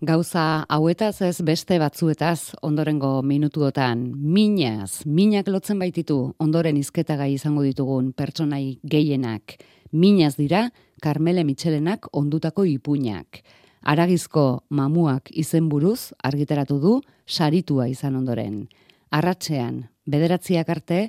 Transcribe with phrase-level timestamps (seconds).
[0.00, 8.12] Gauza hauetaz ez beste batzuetaz ondorengo minutuotan minaz, minak lotzen baititu ondoren izketagai izango ditugun
[8.14, 9.56] pertsonai gehienak.
[9.90, 10.68] Minaz dira
[11.02, 13.40] Carmele Michelenak ondutako ipuinak.
[13.82, 18.68] Aragizko mamuak izenburuz argitaratu du saritua izan ondoren.
[19.10, 21.00] Arratzean, bederatziak arte,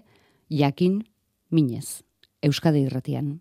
[0.50, 1.04] jakin
[1.52, 2.02] minez.
[2.42, 3.36] Euskadi irratian.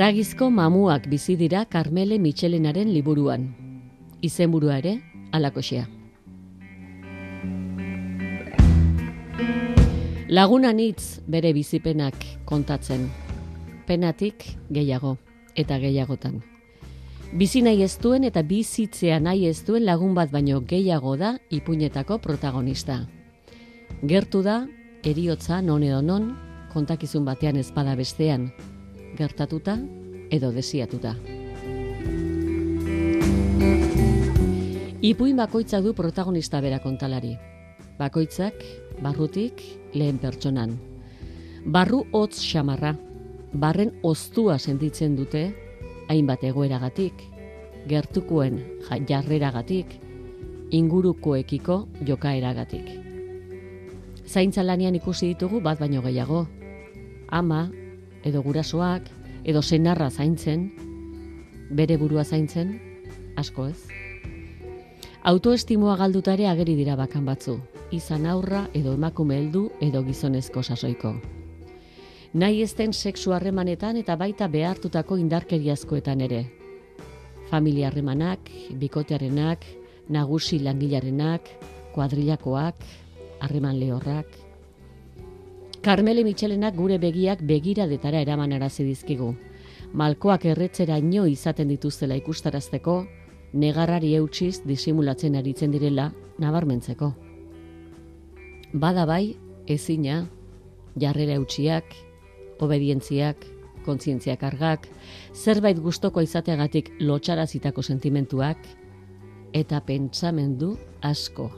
[0.00, 3.42] Aragizko mamuak bizi dira Carmele Michelenaren liburuan.
[4.24, 4.94] Izenburua ere,
[5.30, 5.82] alakoxea.
[10.32, 12.16] Lagunan hitz bere bizipenak
[12.48, 13.04] kontatzen.
[13.84, 15.18] Penatik gehiago
[15.52, 16.40] eta gehiagotan.
[17.36, 22.22] Bizi nahi ez duen eta bizitzea nahi ez duen lagun bat baino gehiago da ipuinetako
[22.24, 23.02] protagonista.
[24.00, 24.62] Gertu da,
[25.04, 26.32] eriotza non edo non,
[26.72, 28.48] kontakizun batean ezpada bestean,
[29.16, 29.78] gertatuta
[30.30, 31.14] edo desiatuta.
[35.00, 37.36] Ipuin bakoitza du protagonista bera kontalari.
[37.98, 38.54] Bakoitzak,
[39.00, 39.62] barrutik,
[39.94, 40.76] lehen pertsonan.
[41.64, 42.94] Barru hotz xamarra,
[43.52, 45.42] barren oztua sentitzen dute,
[46.08, 47.24] hainbat egoeragatik,
[47.88, 48.60] gertukuen
[49.08, 49.96] jarreragatik,
[50.70, 52.90] ingurukoekiko jokaeragatik.
[54.26, 56.46] Zaintza lanian ikusi ditugu bat baino gehiago.
[57.30, 57.70] Ama,
[58.24, 59.08] edo gurasoak,
[59.44, 60.70] edo senarra zaintzen,
[61.70, 62.78] bere burua zaintzen,
[63.36, 63.78] asko ez.
[65.22, 67.58] Autoestimoa galdutare ageri dira bakan batzu,
[67.92, 71.14] izan aurra edo emakume heldu edo gizonezko sasoiko.
[72.32, 76.44] Nahi ezten sexu harremanetan eta baita behartutako indarkeriazkoetan ere.
[77.50, 79.66] Familia harremanak, bikotearenak,
[80.08, 81.48] nagusi langilarenak,
[81.94, 82.84] kuadrilakoak,
[83.40, 84.30] harreman lehorrak,
[85.80, 89.30] Carmele Michelenak gure begiak begiradetara eraman arazi dizkigu.
[89.96, 92.96] Malkoak erretzera ino izaten dituztela ikustarazteko,
[93.54, 97.08] negarrari eutxiz disimulatzen aritzen direla nabarmentzeko.
[98.74, 100.26] Bada bai, ezina,
[101.00, 101.96] jarrera eutxiak,
[102.60, 103.48] obedientziak,
[103.88, 104.84] kontzientziak argak,
[105.32, 108.68] zerbait gustoko izateagatik lotxarazitako sentimentuak,
[109.56, 111.48] eta pentsamendu asko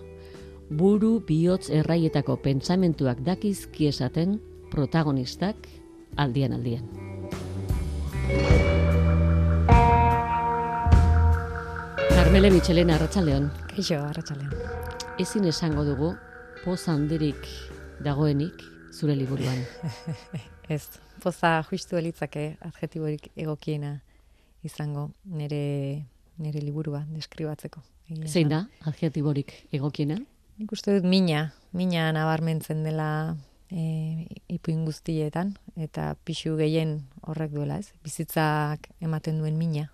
[0.72, 4.38] buru bihotz erraietako pentsamentuak dakizki esaten
[4.70, 5.68] protagonistak
[6.16, 6.86] aldian aldian.
[12.08, 13.50] Carmele Michelen Arratsaldeon.
[13.74, 14.54] Kaixo Arratsaldeon.
[15.20, 16.14] Ezin esango dugu
[16.64, 17.44] poza handirik
[18.04, 19.60] dagoenik zure liburuan.
[20.72, 20.86] Ez,
[21.20, 23.98] poza justu elitzake adjetiborik egokiena
[24.64, 26.06] izango nire
[26.38, 27.82] nire liburua deskribatzeko.
[28.26, 30.16] Zein da adjetiborik egokiena?
[30.62, 33.34] Nik uste dut mina, mina nabarmentzen dela
[33.66, 37.88] e, ipuin guztietan, eta pixu gehien horrek duela, ez?
[38.06, 39.88] Bizitzak ematen duen mina.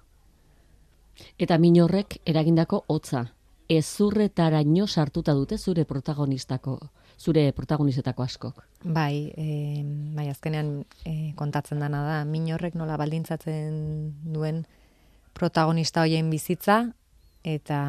[1.40, 3.24] Eta min horrek eragindako hotza,
[3.72, 6.76] ezurretara ino sartuta dute zure protagonistako,
[7.16, 8.62] zure protagonistetako askok.
[8.84, 9.80] Bai, e,
[10.20, 14.66] bai azkenean e, kontatzen dana da, min horrek nola baldintzatzen duen
[15.32, 16.82] protagonista hoien bizitza,
[17.56, 17.80] eta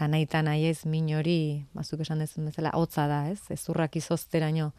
[0.00, 3.42] eta nahi eta nahi ez min hori, bazuk esan dezun bezala, hotza da, ez?
[3.52, 4.70] Ez urrak izozteraino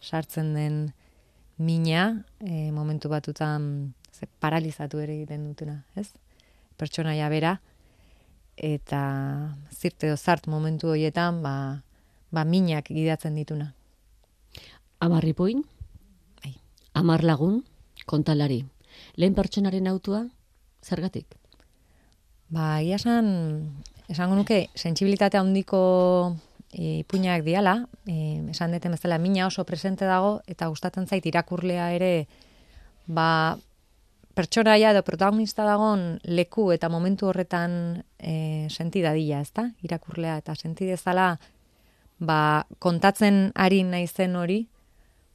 [0.00, 0.78] sartzen den
[1.58, 6.06] mina, e, momentu batutan ze, paralizatu ere egiten dutena, ez?
[6.80, 7.58] Pertsonaia bera,
[8.56, 9.02] eta
[9.76, 11.84] zirte zart momentu horietan, ba,
[12.32, 13.74] ba minak gidatzen dituna.
[15.04, 15.66] Amarri poin?
[16.40, 16.56] Bai.
[16.94, 17.60] Amar lagun,
[18.06, 18.62] kontalari.
[19.20, 20.24] Lehen pertsonaren autua,
[20.80, 21.36] zergatik?
[22.48, 23.28] Ba, iasan,
[24.12, 26.36] esango nuke, sensibilitate handiko
[26.72, 31.90] e, ipuinak diala, e, esan deten bezala mina oso presente dago, eta gustatzen zait irakurlea
[31.96, 32.12] ere
[33.06, 33.56] ba,
[34.36, 39.68] pertsonaia edo protagonista dagon leku eta momentu horretan e, senti dadila, ezta?
[39.84, 41.34] Irakurlea eta senti dezala
[42.18, 44.62] ba, kontatzen ari naizen hori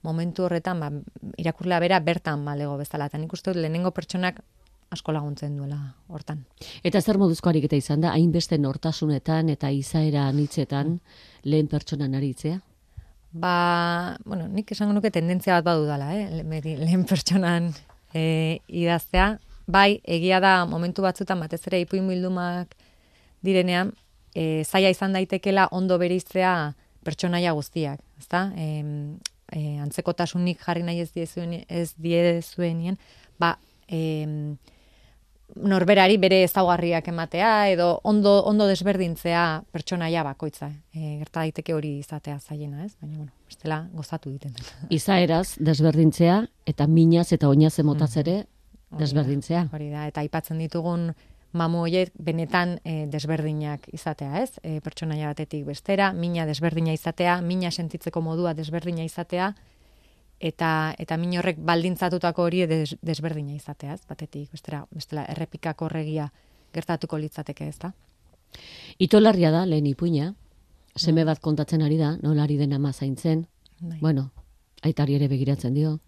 [0.06, 0.92] momentu horretan ba,
[1.38, 3.10] irakurlea bera bertan balego bezala.
[3.12, 4.42] Eta nik uste dut lehenengo pertsonak
[4.94, 6.46] asko laguntzen duela hortan.
[6.84, 10.98] Eta zer moduzko ariketa izan da, hainbeste nortasunetan eta izaera nitzetan
[11.44, 12.62] lehen pertsonan aritzea?
[13.38, 16.44] Ba, bueno, nik esango nuke tendentzia bat badu dala, eh?
[16.44, 17.74] lehen pertsonan
[18.14, 19.36] e, idaztea.
[19.68, 22.72] Bai, egia da momentu batzutan batez ere ipuin bildumak
[23.44, 23.92] direnean,
[24.32, 26.74] e, zaila izan daitekela ondo beriztea
[27.04, 28.48] pertsonaia guztiak, ezta?
[28.56, 28.68] E,
[29.52, 32.98] e, antzekotasunik jarri nahi ez diezuen, ez diezuenien,
[33.40, 33.58] ba,
[33.92, 34.00] e,
[35.64, 40.70] norberari bere ezaugarriak ematea edo ondo ondo desberdintzea pertsonaia bakoitza.
[40.94, 42.94] E, gerta daiteke hori izatea zaiena, ez?
[43.02, 44.74] Baina bueno, bestela gozatu egiten dut.
[45.00, 48.20] Izaeraz desberdintzea eta minaz eta oinaz emotaz mm.
[48.26, 48.38] ere
[48.98, 49.68] desberdintzea.
[49.74, 51.12] Hori da, eta aipatzen ditugun
[51.58, 54.60] mamu hoiek benetan e, desberdinak izatea, ez?
[54.64, 59.54] E, pertsonaia batetik bestera, mina desberdina izatea, mina sentitzeko modua desberdina izatea,
[60.40, 64.02] eta eta min horrek baldintzatutako hori des, desberdina izatea, ez?
[64.10, 66.30] Batetik, bestera, bestela errepikako regia
[66.74, 67.92] gertatuko litzateke, ezta?
[69.00, 70.34] Itolarria da lehen ipuina.
[70.98, 73.46] Seme bat kontatzen ari da, nola ari den ama zaintzen.
[73.80, 74.00] Bai.
[74.02, 74.32] Bueno,
[74.82, 76.00] aitari ere begiratzen dio.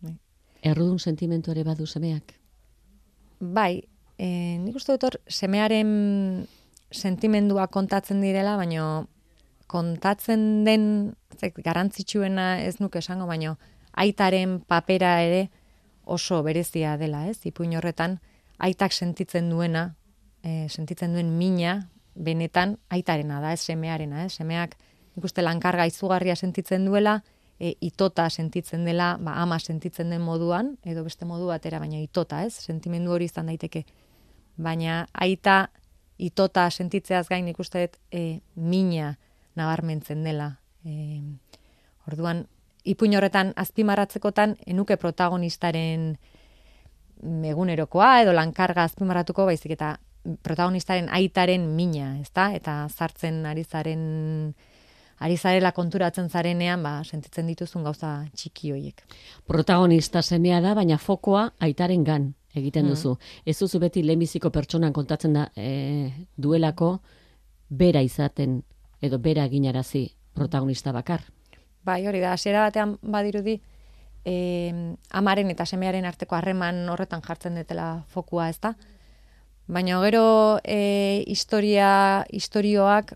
[0.00, 0.16] Bai.
[0.62, 2.34] Errudun sentimentu ere badu semeak.
[3.40, 3.82] Bai,
[4.18, 4.26] e,
[4.60, 6.46] nik uste dut hor semearen
[6.92, 9.06] sentimendua kontatzen direla, baino
[9.66, 13.56] kontatzen den zek, garantzitsuena ez nuke esango, baino
[13.92, 15.48] aitaren papera ere
[16.04, 17.40] oso berezia dela, ez?
[17.46, 18.18] Ipuin horretan,
[18.58, 19.94] aitak sentitzen duena,
[20.42, 21.78] e, sentitzen duen mina,
[22.14, 24.34] benetan aitarena da, ez semearena, ez?
[24.36, 24.76] Semeak
[25.18, 27.22] ikuste lankarga izugarria sentitzen duela,
[27.58, 32.42] e, itota sentitzen dela, ba, ama sentitzen den moduan, edo beste modu batera, baina itota,
[32.44, 32.54] ez?
[32.66, 33.84] Sentimendu hori izan daiteke.
[34.56, 35.68] Baina aita
[36.18, 39.14] itota sentitzeaz gain ikuste e, mina
[39.56, 41.22] nabarmentzen dela, E,
[42.08, 42.44] orduan,
[42.84, 46.10] ipuin horretan azpimarratzekotan, enuke protagonistaren
[47.24, 49.94] egunerokoa edo lankarga azpimarratuko baizik eta
[50.44, 52.50] protagonistaren aitaren mina, ezta?
[52.56, 54.04] Eta zartzen ari zaren
[55.24, 59.04] ari zarela konturatzen zarenean, ba, sentitzen dituzun gauza txiki hoiek.
[59.46, 62.92] Protagonista semea da, baina fokoa aitaren gan egiten mm.
[62.92, 63.14] duzu.
[63.46, 66.98] Ez duzu beti lehenbiziko pertsonan kontatzen da e, duelako
[67.70, 68.60] bera izaten
[69.00, 71.22] edo bera eginarazi protagonista bakar.
[71.84, 73.58] Bai, hori da, hasiera batean badirudi,
[74.24, 78.74] e, amaren eta semearen arteko harreman horretan jartzen dutela fokua, ez da?
[79.66, 80.24] Baina gero
[80.64, 83.14] e, historia, historioak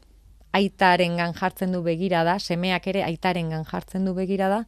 [0.56, 4.62] aitaren gan jartzen du begira da, semeak ere aitaren gan jartzen du begira da,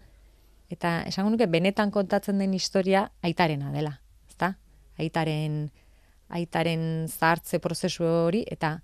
[0.71, 3.99] eta esango nuke benetan kontatzen den historia aitarena dela,
[4.29, 4.55] ezta?
[5.01, 5.71] Aitaren
[6.31, 8.79] aitaren zahartze prozesu hori eta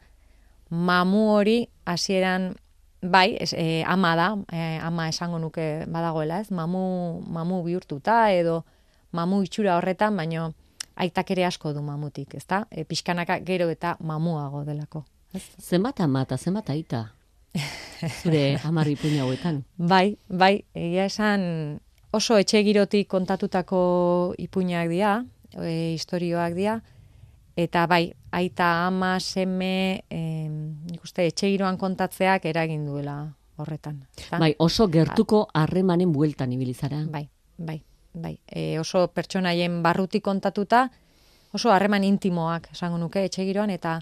[0.70, 2.54] mamu hori hasieran
[3.02, 6.50] Bai, es, e, ama da, e, ama esango nuke badagoela, ez?
[6.50, 8.64] Mamu, mamu bihurtuta edo
[9.12, 10.48] mamu itxura horretan, baino
[10.96, 12.64] aitak ere asko du mamutik, ezta?
[12.70, 15.04] E, pixkanaka gero eta mamuago delako.
[15.34, 15.44] Ez?
[15.60, 17.04] Zenbat ama eta zenbat aita?
[18.22, 19.62] Zure amarri puña hauetan.
[19.76, 21.78] Bai, bai, egia esan
[22.16, 25.18] oso etxe girotik kontatutako ipuñak dira,
[25.60, 26.80] e, historioak dira,
[27.56, 33.16] Eta bai, aita ama, seme, eh, nik uste, etxe giroan kontatzeak eragin duela
[33.56, 34.02] horretan.
[34.38, 37.00] Bai, oso gertuko harremanen bueltan ibilizara.
[37.10, 37.24] Bai,
[37.56, 37.78] bai,
[38.12, 38.34] bai.
[38.46, 40.90] E, oso pertsonaien barruti kontatuta,
[41.56, 44.00] oso harreman intimoak, esango nuke, etxe giroan, eta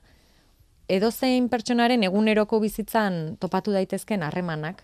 [0.91, 4.83] edozein pertsonaren eguneroko bizitzan topatu daitezken harremanak,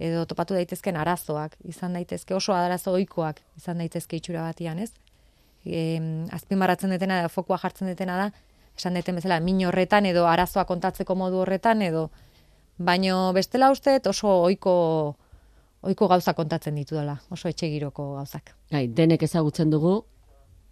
[0.00, 4.92] edo topatu daitezken arazoak, izan daitezke oso arazo ohikoak izan daitezke itxura batian, ez?
[5.64, 6.00] E,
[6.32, 8.30] azpimarratzen detena da, fokua jartzen detena da,
[8.76, 12.10] esan deten bezala, min horretan edo arazoa kontatzeko modu horretan edo,
[12.78, 15.16] baino bestela uste oso ohiko
[15.82, 18.54] ohiko gauza kontatzen ditu dela, oso etxe giroko gauzak.
[18.70, 20.02] Gai, denek ezagutzen dugu,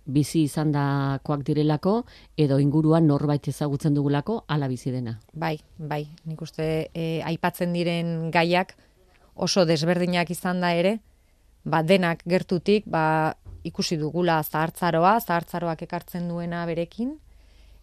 [0.09, 2.03] bizi izan dakoak direlako,
[2.37, 5.19] edo inguruan norbait ezagutzen dugulako, ala bizi dena.
[5.33, 8.75] Bai, bai, nik uste e, aipatzen diren gaiak
[9.35, 10.99] oso desberdinak izan da ere,
[11.65, 17.17] ba, denak gertutik, ba, ikusi dugula zahartzaroa, zahartzaroak ekartzen duena berekin,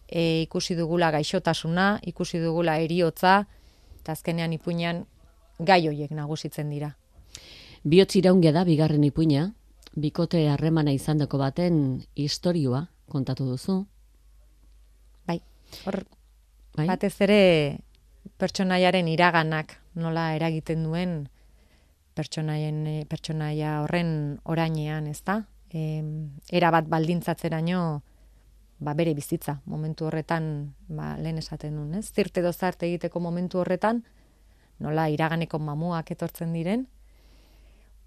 [0.08, 3.44] e, ikusi dugula gaixotasuna, ikusi dugula eriotza,
[4.00, 5.04] eta azkenean ipuinan
[5.58, 6.92] gai hoiek nagusitzen dira.
[7.84, 9.50] Biotz iraungia da, bigarren ipuina,
[9.96, 13.80] bikote harremana izandako baten historioa kontatu duzu.
[15.26, 15.40] Bai,
[15.86, 16.02] hor,
[16.76, 16.86] bai?
[16.86, 17.40] batez ere
[18.36, 21.16] pertsonaiaren iraganak nola eragiten duen
[22.16, 25.20] pertsonaien pertsonaia horren orainean, ez
[25.76, 25.80] da?
[25.80, 28.02] em, era bat baldintzatzeraino
[28.78, 32.10] ba, bere bizitza, momentu horretan, ba, lehen esaten nuen, ez?
[32.12, 34.04] Zirte dozarte egiteko momentu horretan,
[34.78, 36.86] nola iraganeko mamuak etortzen diren,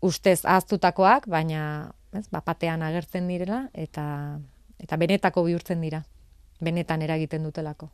[0.02, 4.40] ustez ahaztutakoak, baina ez, bapatean agertzen direla, eta,
[4.80, 6.04] eta benetako bihurtzen dira
[6.60, 7.88] benetan eragiten dutelako.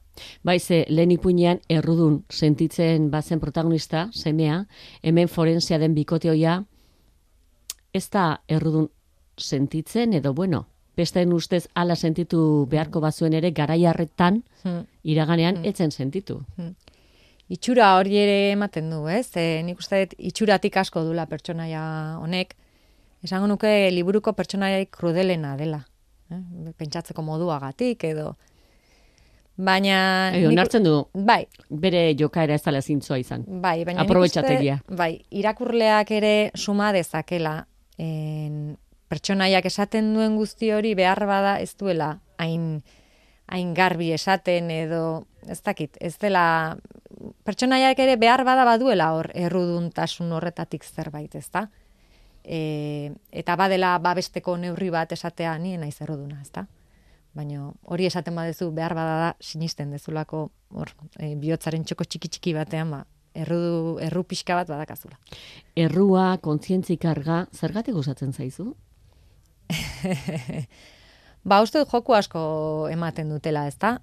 [0.44, 4.66] Bai, ze lehen ipuinean errudun sentitzen bazen protagonista, semea,
[5.04, 6.64] hemen forensea den bikoteoia,
[7.94, 8.90] ez da errudun
[9.38, 10.66] sentitzen, edo bueno,
[10.96, 14.84] bestean ustez ala sentitu beharko bazuen ere, garaiarretan, hmm.
[15.04, 15.72] iraganean, hmm.
[15.72, 16.42] etzen sentitu.
[16.58, 16.76] Hmm.
[17.50, 19.30] Itxura hori ere ematen du, ez?
[19.38, 21.84] E, nik uste dut, itxuratik asko dula pertsonaia
[22.18, 22.56] honek,
[23.26, 25.84] esango nuke liburuko pertsonaia krudelena dela.
[26.34, 26.42] Eh?
[26.78, 28.34] Pentsatzeko moduagatik edo
[29.56, 30.32] Baina...
[30.36, 33.46] Edo, nartzen du, bai, bere jokaera ez dala zintzoa izan.
[33.64, 34.82] Bai, baina Aprobetxategia.
[35.00, 37.62] bai, irakurleak ere suma dezakela
[37.98, 38.76] en,
[39.12, 42.84] pertsonaiak esaten duen guzti hori behar bada ez duela hain,
[43.48, 46.78] hain garbi esaten edo ez dakit, ez dela
[47.46, 51.68] pertsonaiak ere behar bada baduela hor erruduntasun horretatik zerbait, ez da?
[52.44, 56.66] E, eta badela babesteko neurri bat esatea nien naiz erruduna, ez da?
[57.36, 62.54] baina hori esaten badezu behar bada da sinisten dezulako hor e, bihotzaren txoko txiki txiki
[62.56, 63.02] batean ba
[63.36, 65.18] erru erru pixka bat badakazula.
[65.76, 68.70] Errua, kontzientzi karga, zergatik gustatzen zaizu?
[71.50, 72.42] ba, uste joku asko
[72.92, 74.00] ematen dutela, ezta?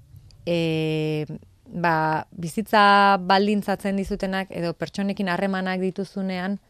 [0.46, 1.26] E,
[1.66, 6.60] ba, bizitza baldintzatzen dizutenak edo pertsonekin harremanak dituzunean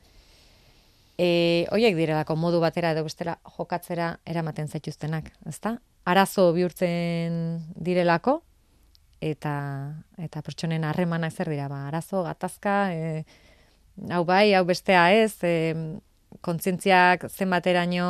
[1.23, 5.77] E, oiek direlako modu batera edo bestera jokatzera eramaten zaituztenak, ezta?
[6.05, 7.35] arazo bihurtzen
[7.79, 8.41] direlako
[9.23, 9.55] eta
[10.19, 13.25] eta pertsonen harremanak zer dira ba arazo gatazka e,
[14.11, 15.55] hau bai hau bestea ez e,
[16.41, 18.07] kontzientziak zenbateraino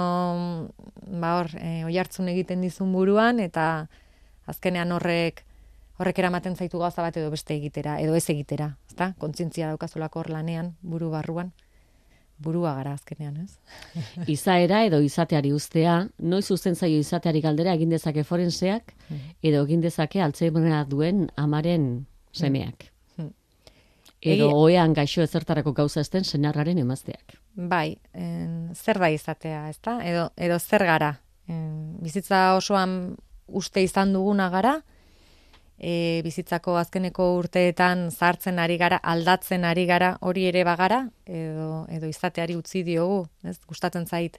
[1.21, 3.89] ba hor e, oihartzun egiten dizun buruan eta
[4.47, 5.45] azkenean horrek
[5.99, 10.31] horrek eramaten zaitu gauza bat edo beste egitera edo ez egitera ezta kontzientzia daukazulako hor
[10.31, 11.53] lanean buru barruan
[12.43, 13.59] burua gara azkenean, ez?
[14.35, 19.37] Izaera edo izateari ustea, noiz uzten zaio izateari galdera egin dezake forenseak hmm.
[19.43, 22.92] edo egin dezake altzeimerra duen amaren semeak.
[24.23, 24.55] Edo Egi...
[24.55, 27.35] oean gaixo ezertarako gauza esten senarraren emazteak.
[27.55, 29.99] Bai, en, zer da izatea, ezta?
[30.07, 31.17] Edo, edo zer gara.
[31.51, 33.17] En, bizitza osoan
[33.49, 34.77] uste izan duguna gara,
[35.83, 42.09] e, bizitzako azkeneko urteetan zartzen ari gara, aldatzen ari gara, hori ere bagara, edo, edo
[42.09, 44.39] izateari utzi diogu, ez, gustatzen zait,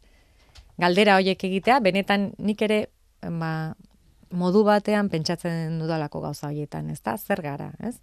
[0.79, 2.85] galdera horiek egitea, benetan nik ere,
[3.21, 3.73] ba,
[4.31, 7.97] modu batean pentsatzen dudalako gauza horietan, ez da, zer gara, ez?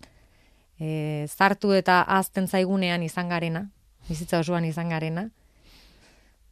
[0.80, 3.66] E, zartu eta azten zaigunean izan garena,
[4.08, 5.28] bizitza osoan izan garena,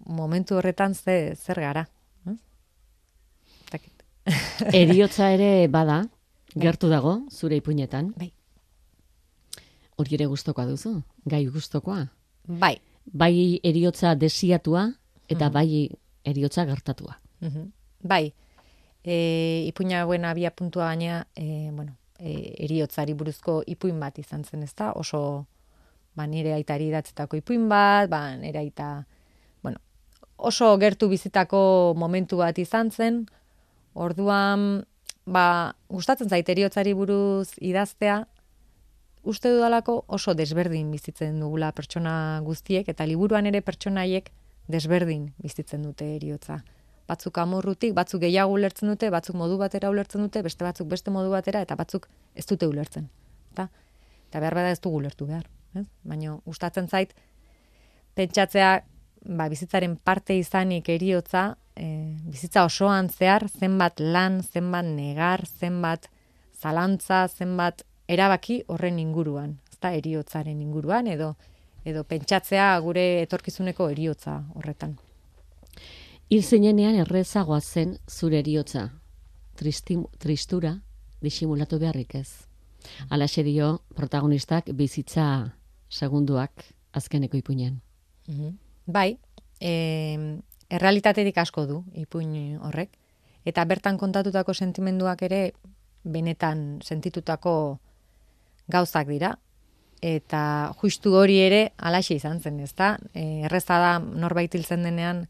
[0.06, 1.87] momentu horretan ze, zer gara.
[4.76, 6.02] Eriotza ere bada,
[6.54, 6.64] Bai.
[6.64, 8.12] Gertu dago, zure ipuinetan.
[8.16, 8.30] Bai.
[9.99, 10.94] Hori ere gustokoa duzu,
[11.28, 12.06] gai gustokoa.
[12.49, 12.78] Bai.
[13.04, 14.88] Bai eriotza desiatua
[15.28, 15.52] eta mhm.
[15.52, 15.88] bai
[16.25, 17.18] eriotza gertatua.
[17.40, 17.70] Mhm.
[18.02, 18.32] Bai.
[19.04, 24.62] E, ipuina buena abia puntua baina, e, bueno, e, eriotzari buruzko ipuin bat izan zen,
[24.62, 24.92] ezta?
[24.92, 25.46] Oso
[26.18, 29.04] ba nire aitari idatzetako ipuin bat, ba nire aita
[29.62, 29.78] bueno,
[30.37, 33.26] oso gertu bizitako momentu bat izan zen.
[33.94, 34.84] Orduan
[35.26, 38.22] ba, gustatzen zait eriotzari buruz idaztea,
[39.28, 44.30] uste dudalako oso desberdin bizitzen dugula pertsona guztiek, eta liburuan ere pertsonaiek
[44.68, 46.62] desberdin bizitzen dute eriotza.
[47.08, 51.30] Batzuk amorrutik, batzuk gehiago ulertzen dute, batzuk modu batera ulertzen dute, beste batzuk beste modu
[51.32, 53.08] batera, eta batzuk ez dute ulertzen.
[53.52, 53.68] Eta,
[54.28, 55.48] eta behar bada ez dugu ulertu behar.
[55.74, 55.86] Ez?
[56.04, 57.14] Baina, gustatzen zait,
[58.18, 58.74] pentsatzea,
[59.24, 66.10] ba, bizitzaren parte izanik eriotza, e, bizitza osoan zehar zenbat lan, zenbat negar, zenbat
[66.58, 71.34] zalantza, zenbat erabaki horren inguruan, ezta eriotzaren inguruan edo
[71.88, 74.96] edo pentsatzea gure etorkizuneko eriotza horretan.
[76.28, 78.90] Hil zeinenean errezagoa zen zure eriotza.
[79.56, 80.75] Tristim, tristura
[81.25, 82.44] disimulatu beharrik ez.
[83.08, 85.54] Ala dio protagonistak bizitza
[85.88, 86.52] segunduak
[86.92, 87.80] azkeneko ipuinen.
[88.26, 88.56] Mm
[88.88, 89.18] Bai,
[89.61, 89.73] e,
[90.70, 92.97] errealitatetik asko du ipuin horrek
[93.44, 95.52] eta bertan kontatutako sentimenduak ere
[96.04, 97.78] benetan sentitutako
[98.68, 99.38] gauzak dira
[100.00, 102.99] eta justu hori ere alaxe izan zen, ezta?
[103.12, 105.26] E, erreza da norbait hiltzen denean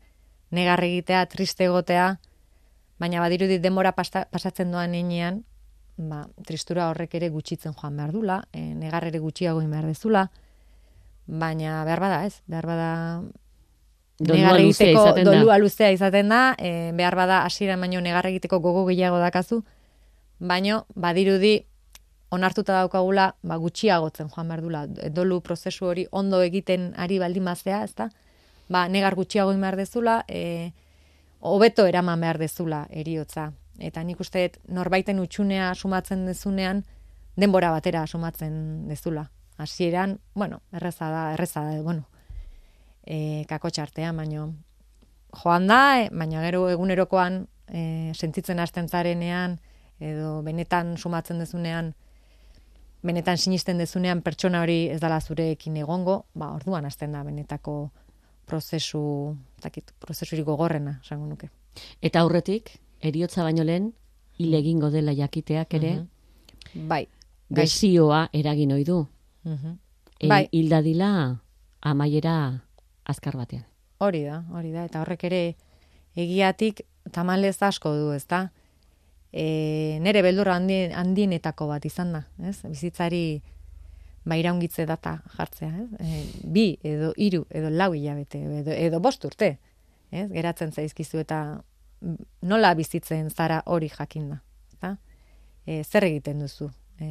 [0.50, 2.19] negar egitea, triste egotea,
[2.99, 5.43] baina badirudi denbora pasatzen doan heinean,
[5.99, 10.28] ba, tristura horrek ere gutxitzen joan behar dula, e, negar ere gutxiago behar dezula,
[11.26, 12.90] baina behar bada ez, behar bada
[14.19, 19.19] negar egiteko dolua luzea izaten da, e, behar bada hasiera baino negar egiteko gogo gehiago
[19.19, 19.62] dakazu,
[20.38, 21.59] baino badirudi
[22.31, 24.87] onartuta daukagula ba, gutxiagotzen joan behar dula.
[24.87, 28.11] Dolu prozesu hori ondo egiten ari baldin mazea, ezta?
[28.68, 30.72] Ba, negar gutxiago behar dezula, e,
[31.40, 33.52] hobeto eraman behar dezula eriotza.
[33.78, 36.84] Eta nik uste norbaiten utxunea sumatzen dezunean,
[37.37, 39.30] denbora batera sumatzen dezula.
[39.56, 42.08] Hasieran, bueno, erreza da, erreza da, bueno,
[43.06, 44.52] e, kako txartean, baino
[45.42, 49.58] joan da, e, baina gero egunerokoan e, sentitzen hasten zarenean,
[49.98, 51.94] edo benetan sumatzen dezunean,
[53.02, 57.78] benetan sinisten dezunean pertsona hori ez dala zurekin egongo, ba, orduan hasten da benetako
[58.49, 59.00] prozesu,
[59.62, 61.50] zakit, prozesurik gogorrena, esango nuke.
[62.02, 63.93] Eta aurretik, eriotza baino lehen,
[64.38, 65.93] hil egingo dela jakiteak ere,
[66.75, 66.88] Mhm.
[66.88, 67.07] Bai.
[67.50, 67.71] Gaix.
[67.71, 69.07] gezioa eragin ohi du.
[69.45, 69.78] Mhm.
[70.21, 70.49] E, Bai.
[70.52, 71.40] Hil dadila
[71.81, 72.62] amaiera
[73.05, 73.64] azkar batean.
[73.99, 75.57] Hori da, hori da, eta horrek ere
[76.17, 78.50] egiatik tamalez asko du, ezta?
[79.33, 82.59] E, nere beldurra handi, handienetako bat izan da, ez?
[82.64, 83.43] Bizitzari
[84.28, 85.88] ba iraungitze data jartzea, ez?
[86.04, 89.54] E, bi edo hiru edo lau hilabete edo, edo bost urte,
[90.11, 90.28] ez?
[90.32, 91.40] Geratzen zaizkizu eta
[92.47, 94.42] nola bizitzen zara hori jakinda,
[94.73, 94.97] ezta?
[95.66, 96.70] E, zer egiten duzu?
[97.00, 97.08] E,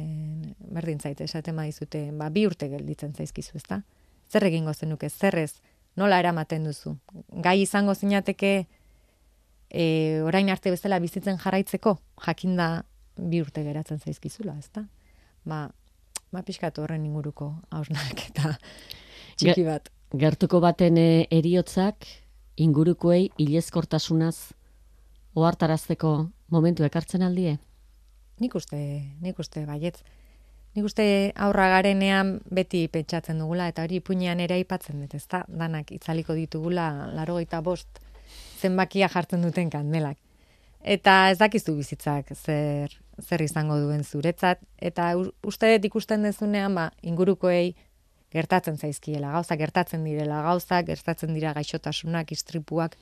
[0.74, 3.82] berdin zaite esaten badizute, ba bi urte gelditzen zaizkizu, ezta?
[4.30, 5.10] Zer egingo zenuke?
[5.10, 5.60] Zerrez?
[5.96, 6.94] Nola eramaten duzu?
[7.42, 8.52] Gai izango zinateke
[9.70, 9.84] e,
[10.24, 11.96] orain arte bezala bizitzen jarraitzeko,
[12.26, 12.68] jakinda
[13.18, 14.84] bi urte geratzen zaizkizula, ezta?
[15.48, 15.66] Ba,
[16.32, 18.54] ba pixkatu horren inguruko hausnak eta
[19.38, 19.88] txiki bat.
[20.18, 22.06] Gertuko baten e, eriotzak
[22.58, 24.52] ingurukoei ilezkortasunaz
[25.38, 26.12] ohartarazteko
[26.50, 27.58] momentu ekartzen aldie.
[28.40, 28.78] Nik uste,
[29.22, 30.00] nik uste baietz.
[30.76, 31.04] Nik uste
[31.34, 35.42] aurra garenean beti pentsatzen dugula, eta hori ipuinean ere aipatzen dut, ezta?
[35.48, 38.00] Danak itzaliko ditugula, larogeita bost
[38.60, 40.18] zenbakia jartzen duten kandelak.
[40.82, 46.88] Eta ez dakizu bizitzak zer, zer izango duen zuretzat, eta uste dut ikusten dezunean, ba,
[47.02, 47.74] ingurukoei
[48.32, 52.96] gertatzen zaizkiela, gauza gertatzen direla, gauza gertatzen dira gaixotasunak, istripuak,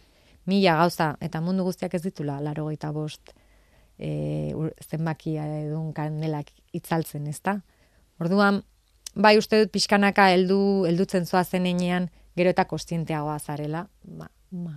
[0.47, 3.35] mila gauza, eta mundu guztiak ez ditula, larogeita bost
[3.99, 4.55] e,
[4.87, 7.59] zenbakia edun kandelak itzaltzen, ezta?
[8.23, 8.63] Orduan,
[9.15, 14.77] bai uste dut pixkanaka heldu heldutzen zoa zenean gero eta kostienteagoa zarela, ba, ba,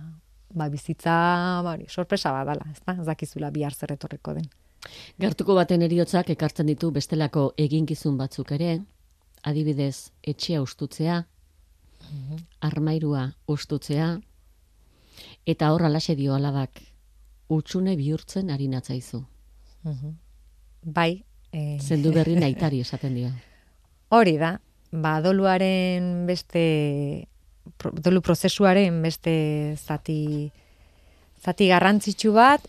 [0.54, 1.14] ba bizitza
[1.64, 2.96] ba, sorpresa bat dala, ezta?
[3.00, 4.48] Ez dakizula bihar zer etorriko den.
[5.20, 8.78] Gertuko baten eriotzak ekartzen ditu bestelako eginkizun batzuk ere,
[9.44, 11.20] adibidez, etxea ustutzea,
[12.64, 14.14] armairua ustutzea,
[15.46, 16.80] eta hor alaxe dio alabak,
[17.52, 19.22] utxune bihurtzen ari natzaizu.
[20.82, 23.30] Bai, e, Zendu berri naitari esaten dio.
[24.10, 24.58] hori da,
[24.90, 27.28] ba, doluaren beste,
[27.76, 30.50] pro- dolu prozesuaren beste zati,
[31.42, 32.66] zati garrantzitsu bat,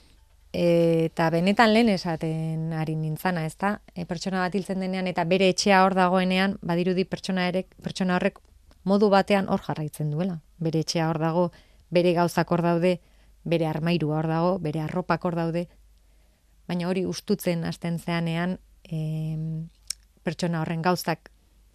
[0.54, 3.80] e, eta benetan lehen esaten ari nintzana, ez da?
[3.96, 8.40] E, pertsona bat hiltzen denean eta bere etxea hor dagoenean, badirudi pertsona, erek, pertsona horrek
[8.84, 10.40] modu batean hor jarraitzen duela.
[10.60, 11.52] Bere etxea hor dago,
[11.90, 13.00] bere gauzak hor daude,
[13.44, 15.68] bere armairua hor dago, bere arropak hor daude,
[16.68, 19.68] baina hori ustutzen hasten zeanean em,
[20.24, 21.32] pertsona horren gauzak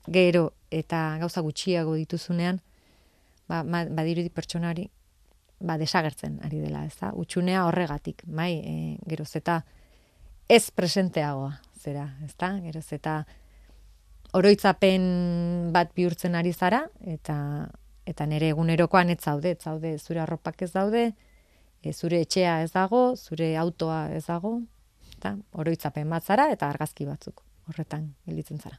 [0.06, 2.60] gero eta gauza gutxiago dituzunean,
[3.48, 4.88] ba, badirudi pertsonari
[5.60, 7.12] ba, desagertzen ari dela, ez da?
[7.16, 8.76] Utxunea horregatik, bai, e,
[9.08, 9.60] geroz eta
[10.48, 12.52] ez presenteagoa, zera, ez da?
[12.62, 13.16] Geroz eta
[14.36, 17.38] oroitzapen bat bihurtzen ari zara, eta
[18.06, 21.08] eta nire egunerokoan ez zaude, ez zaude, zure arropak ez daude,
[21.82, 24.60] e, zure etxea ez dago, zure autoa ez dago,
[25.16, 28.78] eta oroitzapen bat zara, eta argazki batzuk horretan gelditzen zara.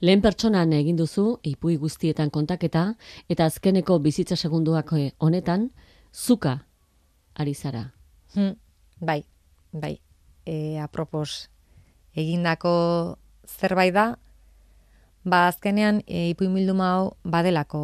[0.00, 2.94] Lehen pertsonan egin duzu, ipui guztietan kontaketa,
[3.28, 5.70] eta azkeneko bizitza segunduak eh, honetan,
[6.14, 6.58] zuka
[7.38, 7.92] ari zara.
[8.34, 8.56] Hmm,
[9.00, 9.24] bai,
[9.72, 9.98] bai.
[10.46, 11.48] E, apropos
[12.16, 14.16] egindako zerbait da,
[15.24, 17.82] ba azkenean e, ipuimilduma hau badelako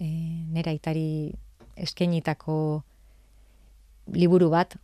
[0.00, 0.06] e,
[0.52, 1.32] nera itari
[1.76, 2.82] eskenitako
[4.12, 4.76] liburu bat,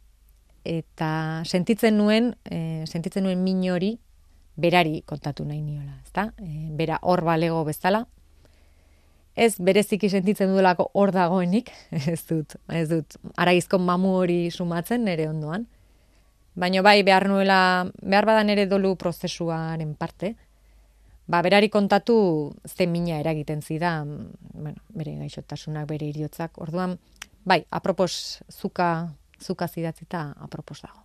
[0.64, 3.96] eta sentitzen nuen, e, sentitzen nuen min hori
[4.62, 6.30] berari kontatu nahi niola, ezta?
[6.38, 8.06] E, bera hor balego bezala,
[9.34, 11.72] ez bereziki sentitzen duelako hor dagoenik,
[12.14, 15.66] ez dut, ez dut, araizko mamu hori sumatzen nere ondoan.
[16.54, 17.58] Baina bai behar nuela,
[18.02, 20.34] behar badan ere dolu prozesuaren parte,
[21.26, 26.98] ba, berari kontatu ze mina eragiten zidan, bueno, bere gaixotasunak, bere iriotzak, orduan,
[27.44, 31.00] bai, apropos zuka, zuka zidatzita apropos dago.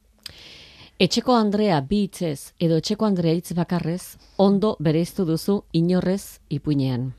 [0.97, 7.11] Etxeko Andrea bi hitzez edo etxeko Andrea hitz bakarrez ondo bereiztu duzu inorrez ipuinean.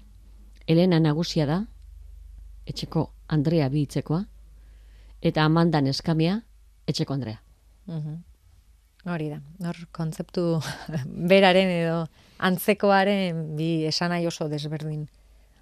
[0.67, 1.61] Elena nagusia da,
[2.67, 4.25] etxeko Andrea bi hitzekoa,
[5.23, 6.41] eta Amanda neskamia
[6.91, 7.39] etxeko Andrea.
[7.87, 8.19] Mhm.
[9.15, 9.39] Hori da,
[9.71, 10.59] hor kontzeptu
[11.31, 12.03] beraren edo
[12.51, 15.07] antzekoaren bi esanai oso desberdin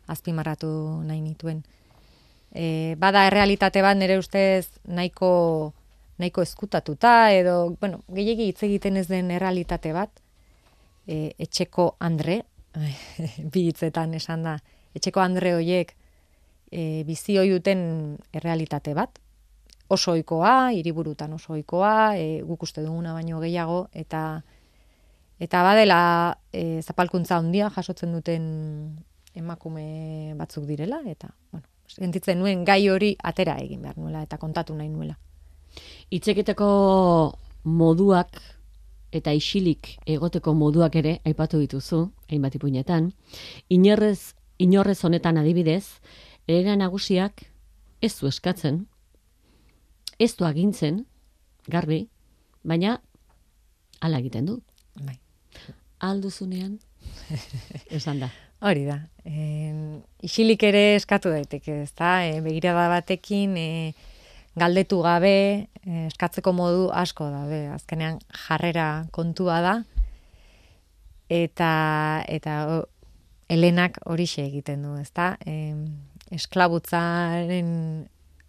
[0.08, 0.70] azpimarratu
[1.04, 1.66] nahi nituen.
[2.56, 5.74] E, bada errealitate bat nire ustez nahiko
[6.18, 10.10] nahiko eskutatuta edo, bueno, gehiagi hitz egiten ez den errealitate bat,
[11.06, 12.42] e, etxeko Andre,
[13.52, 14.56] bi hitzetan esan da,
[14.96, 15.94] etxeko Andre hoiek
[16.70, 19.18] e, bizi duten errealitate bat,
[19.88, 24.42] oso ohikoa, hiriburutan oso ohikoa, e, guk uste duguna baino gehiago eta
[25.38, 26.00] eta badela
[26.52, 28.44] e, zapalkuntza handia jasotzen duten
[29.36, 34.74] emakume batzuk direla eta bueno, sentitzen nuen gai hori atera egin behar nuela eta kontatu
[34.74, 35.18] nahi nuela.
[36.10, 36.68] Itzeketeko
[37.64, 38.40] moduak
[39.16, 43.10] eta isilik egoteko moduak ere aipatu dituzu, hainbat ipuinetan.
[43.72, 45.98] Inorrez, inorrez honetan adibidez,
[46.46, 47.46] era nagusiak
[48.02, 48.84] ez du eskatzen,
[50.18, 51.04] ez du agintzen,
[51.68, 52.06] garbi,
[52.62, 52.98] baina
[54.00, 54.60] ala egiten du.
[55.02, 55.16] Bai.
[56.06, 56.78] Alduzunean,
[57.96, 58.30] esan da.
[58.66, 59.00] Hori da.
[59.24, 59.72] E,
[60.24, 62.22] isilik ere eskatu daiteke, ezta?
[62.24, 63.68] E, begirada batekin e,
[64.56, 67.66] galdetu gabe, e, eskatzeko modu asko da, be.
[67.74, 69.76] azkenean jarrera kontua da
[71.28, 72.84] eta eta o,
[73.46, 75.36] Helenak horixe egiten du, ezta?
[75.46, 75.70] E,
[76.34, 77.68] esklabutzaren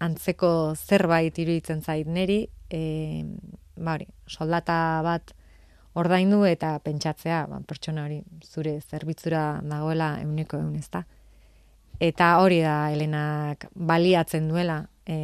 [0.02, 2.40] antzeko zerbait iruditzen zait neri,
[2.74, 3.22] e,
[3.78, 5.36] ba hori, soldata bat
[5.98, 11.04] ordaindu eta pentsatzea, ba, pertsona hori zure zerbitzura dagoela euneko eun, ezta?
[12.02, 14.84] Eta hori da Helenak baliatzen duela.
[15.06, 15.18] E,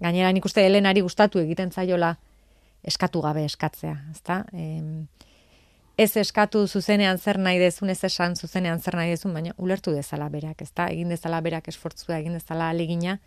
[0.00, 2.16] gainera nik uste Helenari gustatu egiten zaiola
[2.86, 4.42] eskatu gabe eskatzea, ezta?
[4.52, 4.80] E,
[5.98, 10.28] ez eskatu zuzenean zer nahi dezun, ez esan zuzenean zer nahi dezun, baina ulertu dezala
[10.32, 10.90] berak, ezta?
[10.92, 13.18] Egin dezala berak esfortzua, egin dezala alegina,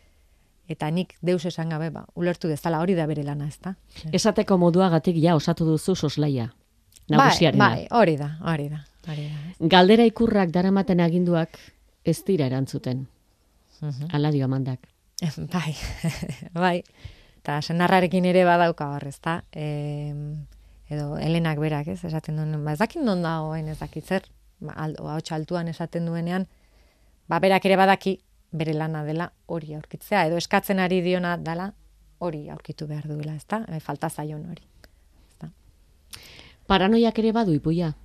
[0.69, 3.75] eta nik deus esan gabe, ba, ulertu dezala hori da bere lana, ezta?
[4.19, 6.51] Esateko moduagatik ja osatu duzu soslaia.
[7.09, 9.39] Bai, bai, hori da, hori da, hori da.
[9.49, 9.55] ez?
[9.71, 11.57] Galdera ikurrak daramaten aginduak
[12.05, 13.07] ez dira erantzuten.
[13.81, 14.11] Mhm.
[14.13, 14.85] Ala dio amandak.
[15.53, 15.75] bai,
[16.53, 16.77] bai.
[17.39, 19.43] Eta senarrarekin ere badauka hor, ezta?
[19.51, 20.13] E,
[20.91, 22.03] edo Helenak berak, ez?
[22.07, 24.25] Esaten duen, ba, ez dakit non dagoen, ez dakit zer,
[24.59, 26.47] ba, aldo, ahots altuan esaten duenean,
[27.27, 28.19] ba, berak ere badaki
[28.51, 31.71] bere lana dela hori aurkitzea, edo eskatzen ari diona dela
[32.19, 33.63] hori aurkitu behar duela, ezta?
[33.69, 34.65] E, falta zaion hori.
[36.69, 37.95] Paranoiak ere badu ipuia.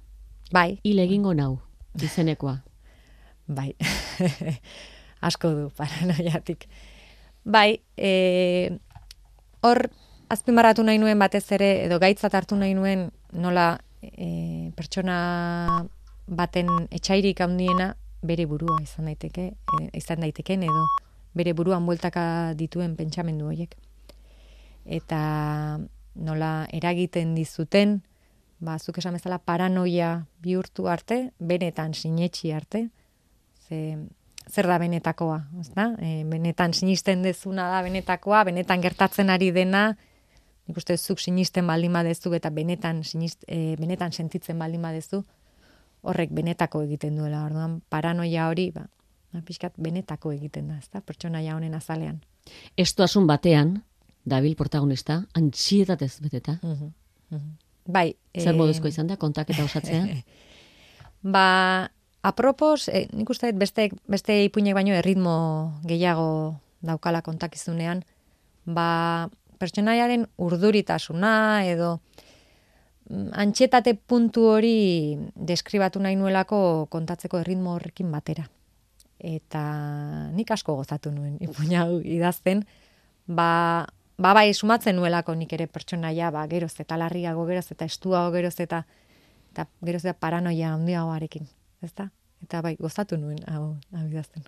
[0.53, 1.59] Bai, Hil egingo nau,
[2.01, 2.63] izenekoa.
[3.59, 3.75] bai.
[5.21, 6.65] Asko du paranoiatik.
[7.45, 8.79] Bai, e,
[9.61, 9.91] hor
[10.33, 15.85] azpimarratu nahi nuen batez ere, edo gaitzat hartu nahi nuen nola e, pertsona
[16.27, 17.93] baten etxairik handiena
[18.25, 20.87] bere burua izan daiteke, e, izan daiteken edo
[21.37, 23.77] bere buruan bueltaka dituen pentsamendu horiek.
[24.85, 25.21] Eta
[26.15, 27.99] nola eragiten dizuten,
[28.65, 32.87] ba, zuk esan bezala paranoia bihurtu arte, benetan sinetxi arte,
[33.67, 33.99] ze,
[34.51, 35.91] zer da benetakoa, ezta?
[35.99, 39.97] E, benetan sinisten dezuna da benetakoa, benetan gertatzen ari dena,
[40.69, 45.25] nik uste zuk sinisten baldin badezu eta benetan sinist, e, benetan sentitzen baldin badezu,
[46.05, 48.87] horrek benetako egiten duela, orduan paranoia hori, ba,
[49.33, 51.01] ba, pixkat benetako egiten da, ezta?
[51.01, 52.21] Pertsonaia honen azalean.
[52.77, 53.79] Estuasun batean,
[54.25, 56.59] dabil protagonista, antxietatez beteta.
[56.63, 56.91] Mhm,
[57.31, 57.53] mhm.
[57.85, 58.15] Bai.
[58.41, 60.07] Zer moduzko izan da, kontaketa osatzea?
[61.35, 61.91] Ba,
[62.25, 65.37] apropos, e, nik uste beste, beste ipuinek baino erritmo
[65.85, 68.01] gehiago daukala kontakizunean,
[68.65, 69.29] ba,
[69.61, 71.35] pertsonaiaren urduritasuna
[71.69, 71.99] edo
[73.11, 74.77] mm, antxetate puntu hori
[75.37, 76.61] deskribatu nahi nuelako
[76.93, 78.47] kontatzeko erritmo horrekin batera.
[79.25, 79.65] Eta
[80.35, 81.85] nik asko gozatu nuen ipuina
[82.17, 82.65] idazten,
[83.29, 83.85] ba,
[84.17, 88.57] ba bai sumatzen nuelako nik ere pertsonaia, ba, geroz eta larriago, geroz eta estuago, geroz
[88.65, 88.85] eta
[89.55, 91.47] eta geroz eta paranoia handiagoarekin,
[91.85, 92.11] ezta?
[92.45, 94.45] Eta bai, gozatu nuen hau, hau idazten.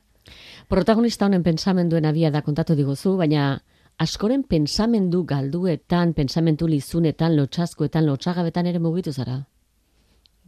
[0.69, 3.61] Protagonista honen pensamenduen abia da kontatu diguzu, baina
[4.03, 9.39] askoren pensamendu galduetan, pensamentu lizunetan, lotxazkoetan, lotxagabetan ere mugitu zara.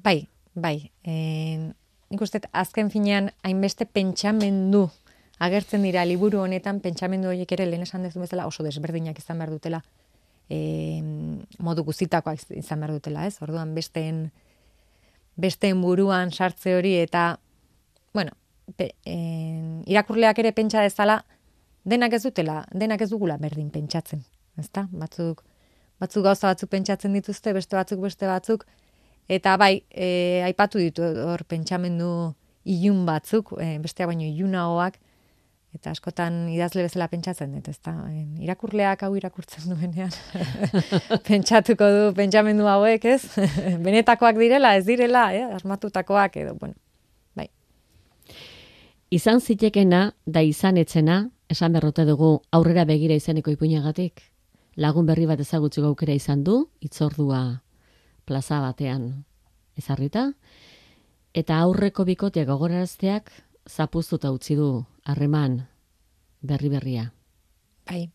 [0.05, 0.90] Bai, bai.
[1.05, 1.14] E,
[2.11, 4.88] nik uste azken finean hainbeste pentsamendu
[5.38, 9.55] agertzen dira liburu honetan pentsamendu horiek ere lehen esan dezu bezala oso desberdinak izan behar
[9.55, 9.83] dutela
[10.48, 10.59] e,
[11.62, 13.38] modu guztitakoak izan behar dutela, ez?
[13.44, 14.29] Orduan besteen
[15.38, 17.38] besteen buruan sartze hori eta
[18.14, 18.33] bueno,
[18.77, 21.22] pe, en, irakurleak ere pentsa dezala
[21.88, 24.24] denak ez dutela, denak ez dugula berdin pentsatzen,
[24.59, 24.88] ezta?
[24.92, 25.44] Batzuk
[25.98, 28.66] batzuk gauza batzuk pentsatzen dituzte, beste batzuk beste batzuk
[29.29, 34.98] eta bai, e, aipatu ditu hor pentsamendu ilun batzuk, e, besteak baino ilunagoak
[35.79, 37.93] eta askotan idazle bezala pentsatzen dut, ezta?
[38.43, 40.11] Irakurleak hau irakurtzen duenean
[41.29, 43.23] pentsatuko du pentsamendu hauek, ez?
[43.87, 45.45] Benetakoak direla, ez direla, eh?
[45.55, 46.75] asmatutakoak edo, bueno.
[47.38, 47.47] Bai.
[49.14, 54.25] Izan zitekena da izan etzena, esan berrote dugu aurrera begira izeneko ipuinagatik.
[54.79, 57.62] Lagun berri bat ezagutzeko aukera izan du, itzordua
[58.27, 59.12] plaza batean
[59.79, 60.33] ezarrita,
[61.38, 63.31] eta aurreko bikoteak gogorarazteak
[63.69, 64.73] zapuztuta utzi du
[65.09, 65.62] harreman
[66.44, 67.09] berri berria.
[67.88, 68.11] Bai,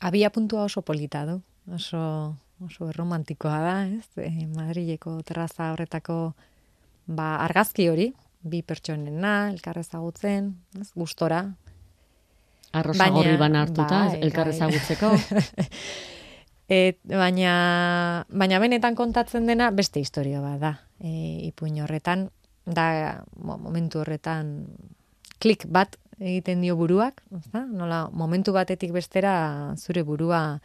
[0.00, 1.40] abia puntua oso polita du,
[1.72, 4.06] oso, oso romantikoa da, ez?
[4.20, 6.34] E, Madrileko terraza horretako
[7.06, 8.10] ba, argazki hori,
[8.46, 10.90] bi pertsonena, elkarrezagutzen, ez?
[10.94, 11.42] gustora.
[12.76, 15.14] Arrosa gorri ban hartuta, bai, elkarrezagutzeko.
[16.66, 20.72] Et, baina, baina benetan kontatzen dena beste historia bat da.
[20.98, 22.28] E, ipuin horretan,
[22.66, 24.66] da momentu horretan
[25.38, 27.64] klik bat egiten dio buruak, ezta?
[27.66, 30.60] Nola momentu batetik bestera zure burua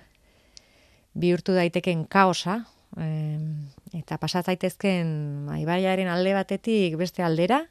[1.13, 2.61] bihurtu daiteken kaosa,
[2.95, 3.37] e,
[3.99, 5.11] eta pasat daitezken
[5.49, 7.65] maibaiaren alde batetik beste aldera,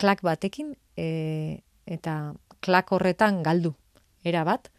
[0.00, 3.74] klak batekin, e, eta klak horretan galdu,
[4.24, 4.70] era bat,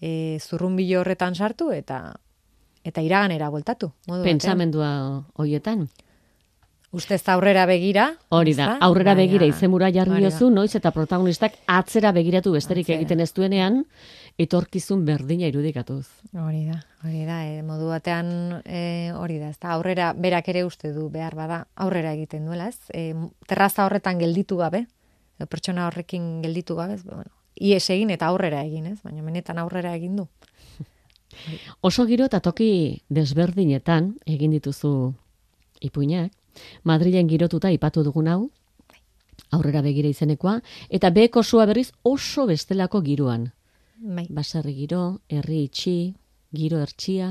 [0.00, 2.14] e, zurrumbilo horretan sartu, eta
[2.82, 3.92] eta iraganera voltatu.
[4.06, 4.88] Pentsamendua
[5.38, 5.86] hoietan.
[6.92, 8.10] Uste ez aurrera begira.
[8.36, 13.30] Hori da, aurrera begira izemura jarri diozu, noiz eta protagonistak atzera begiratu besterik egiten ez
[13.32, 13.78] duenean,
[14.36, 16.04] etorkizun berdina irudikatuz.
[16.36, 16.76] Hori da,
[17.06, 18.28] hori da, e, modu batean
[18.66, 18.82] e,
[19.16, 22.76] hori da, ez da, aurrera berak ere uste du behar bada, aurrera egiten duela, ez?
[22.92, 23.14] E,
[23.48, 24.84] terraza horretan gelditu gabe,
[25.48, 27.06] pertsona horrekin gelditu gabe, ez?
[27.08, 28.98] Bueno, ies egin eta aurrera egin, ez?
[29.00, 30.28] Baina menetan aurrera egin du.
[31.88, 35.14] Oso giro eta toki desberdinetan egin dituzu
[35.80, 36.36] ipuinak,
[36.84, 38.40] Madrilen girotuta ipatu dugun hau,
[39.52, 40.58] aurrera begira izenekoa,
[40.90, 43.50] eta beko sua berriz oso bestelako giroan.
[44.02, 44.26] Bai.
[44.30, 45.96] Basarri giro, herri itxi,
[46.56, 47.30] giro ertxia.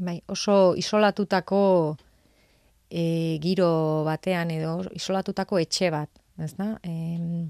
[0.00, 1.60] Bai, oso isolatutako
[2.90, 3.70] e, giro
[4.08, 6.72] batean edo isolatutako etxe bat, ez da?
[6.82, 7.46] E,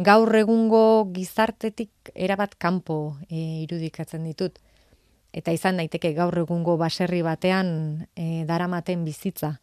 [0.00, 0.82] gaur egungo
[1.14, 4.58] gizartetik erabat kanpo e, irudikatzen ditut.
[5.30, 7.68] Eta izan daiteke gaur egungo baserri batean
[8.16, 9.58] e, daramaten bizitza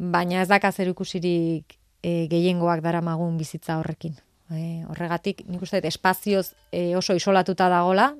[0.00, 4.16] baina ez daka zer ikusirik e, gehiengoak daramagun bizitza horrekin.
[4.50, 8.14] E, horregatik, nik uste, espazioz e, oso isolatuta dagola,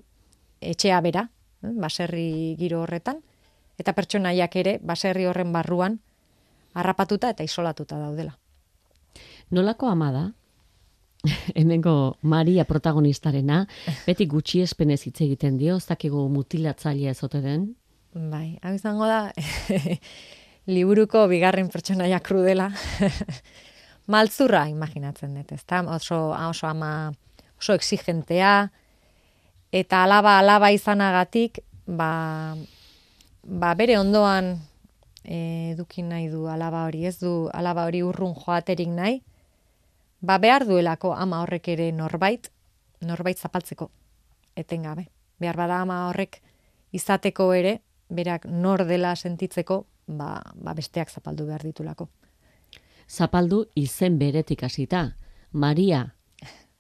[0.61, 1.25] etxea bera,
[1.62, 3.23] baserri giro horretan,
[3.81, 5.99] eta pertsonaiak ere, baserri horren barruan,
[6.77, 8.37] harrapatuta eta isolatuta daudela.
[9.51, 10.27] Nolako ama da?
[11.59, 13.64] Hemengo Maria protagonistarena,
[14.07, 17.71] beti gutxi espenez hitz egiten dio, ez dakigu mutilatzailea ezote den?
[18.12, 19.31] Bai, hau izango da,
[20.66, 22.70] liburuko bigarren pertsonaia krudela.
[24.12, 25.83] Maltzurra imaginatzen dut, ezta?
[25.94, 27.12] Oso, oso ama
[27.61, 28.70] oso exigentea
[29.73, 32.57] eta alaba alaba izanagatik, ba,
[33.44, 34.57] ba bere ondoan
[35.25, 39.20] e, edukin nahi du alaba hori, ez du alaba hori urrun joaterik nahi,
[40.20, 42.51] ba behar duelako ama horrek ere norbait,
[43.01, 43.90] norbait zapaltzeko,
[44.57, 45.07] etengabe.
[45.40, 46.40] Behar bada ama horrek
[46.92, 47.79] izateko ere,
[48.11, 49.85] berak nor dela sentitzeko,
[50.18, 52.09] ba, ba besteak zapaldu behar ditulako.
[53.11, 55.16] Zapaldu izen beretik hasita.
[55.53, 56.05] Maria,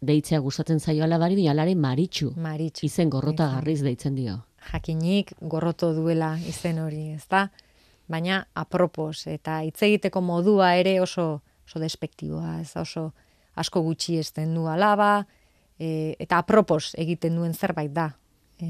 [0.00, 2.32] deitzea gustatzen zaio alabari, bina alare maritxu.
[2.36, 2.86] Maritxu.
[2.86, 4.38] Izen gorrota garriz deitzen dio.
[4.70, 7.48] Jakinik gorroto duela izen hori, ez da?
[8.10, 13.10] Baina apropos, eta hitz egiteko modua ere oso, oso despektiboa, ez oso
[13.60, 15.26] asko gutxi esten du alaba,
[15.78, 18.10] e, eta apropos egiten duen zerbait da.
[18.60, 18.68] E,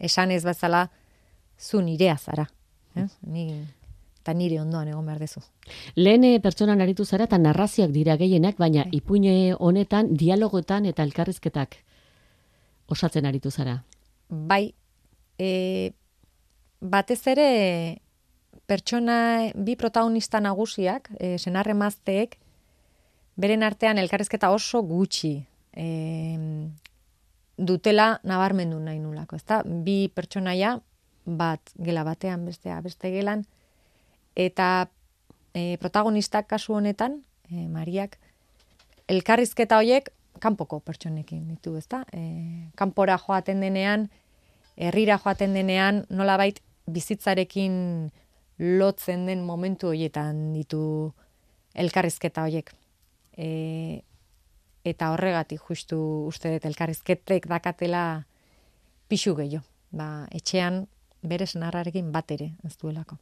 [0.00, 0.88] esan ez bezala,
[1.58, 2.48] zu nirea zara.
[2.96, 3.06] Eh?
[3.22, 3.46] Ni
[4.22, 5.42] eta nire ondoan egon behar dezu.
[5.96, 8.98] Lehen eh, pertsonan aritu zara eta narrazioak dira gehienak, baina bai.
[8.98, 11.76] ipuine honetan dialogotan eta elkarrizketak
[12.92, 13.82] osatzen aritu zara.
[14.28, 14.72] Bai,
[15.38, 15.92] e,
[16.80, 17.48] batez ere
[18.66, 22.38] pertsona bi protagonista nagusiak, e, senarre mazteek,
[23.36, 25.34] beren artean elkarrizketa oso gutxi
[25.72, 25.86] e,
[27.56, 29.36] dutela nabarmendu nahi nulako.
[29.36, 29.62] Ezta?
[29.64, 30.78] Bi pertsonaia
[31.24, 33.44] bat gela batean bestea beste gelan,
[34.36, 34.88] eta
[35.54, 38.18] e, protagonistak kasu honetan, e, Mariak,
[39.08, 40.10] elkarrizketa hoiek
[40.42, 42.02] kanpoko pertsonekin ditu, ezta?
[42.12, 44.08] E, kanpora joaten denean,
[44.76, 47.74] herrira joaten denean, nolabait bizitzarekin
[48.58, 51.12] lotzen den momentu hoietan ditu
[51.74, 52.72] elkarrizketa hoiek.
[53.38, 54.02] E,
[54.84, 58.24] eta horregatik justu uste dut elkarrizketek dakatela
[59.08, 59.66] pixu gehiago.
[59.92, 60.86] Ba, etxean
[61.22, 63.18] bere senarrarekin bat ere ez duelako.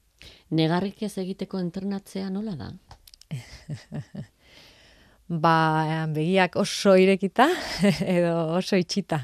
[0.51, 2.71] Negarrik ez egiteko entrenatzea nola da?
[5.45, 7.49] ba, begiak oso irekita
[8.17, 9.23] edo oso itxita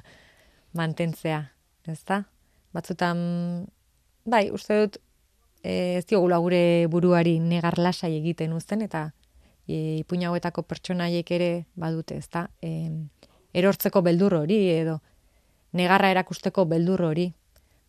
[0.76, 1.40] mantentzea,
[1.88, 2.22] ezta?
[2.76, 3.18] Batzutan,
[4.28, 4.98] bai, uste dut,
[5.62, 9.08] e, ez diogula gure buruari negar lasai egiten uzten, eta
[9.66, 12.46] e, ipuina hauetako pertsonaiek ere badute, ezta?
[12.62, 12.90] E,
[13.56, 15.00] erortzeko beldur hori, edo
[15.76, 17.30] negarra erakusteko beldur hori.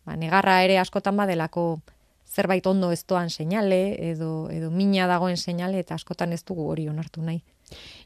[0.06, 1.80] Ba, negarra ere askotan badelako
[2.28, 6.88] zerbait ondo ez doan seinale, edo, edo mina dagoen seinale, eta askotan ez dugu hori
[6.88, 7.40] onartu nahi.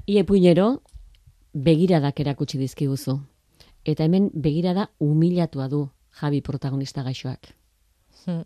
[0.07, 0.83] Ie puinero,
[1.53, 3.19] begiradak erakutsi dizkiguzu.
[3.85, 5.89] Eta hemen begirada humilatua du
[6.21, 7.53] Javi protagonista gaixoak.
[8.25, 8.45] Hmm.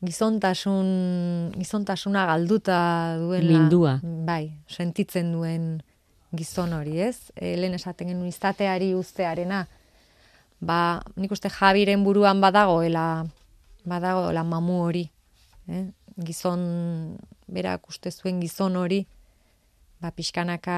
[0.00, 2.78] Gizontasun, gizontasuna galduta
[3.20, 3.98] duen Lindua.
[4.02, 5.82] Bai, sentitzen duen
[6.36, 7.32] gizon hori, ez?
[7.34, 9.66] E, lehen esaten genuen izateari ustearena.
[10.60, 13.26] Ba, nik uste Javiren buruan badagoela,
[13.84, 15.06] badagoela mamu hori.
[15.68, 15.86] Eh?
[16.20, 17.16] Gizon,
[17.48, 19.04] berak uste zuen gizon hori,
[20.00, 20.76] ba, pixkanaka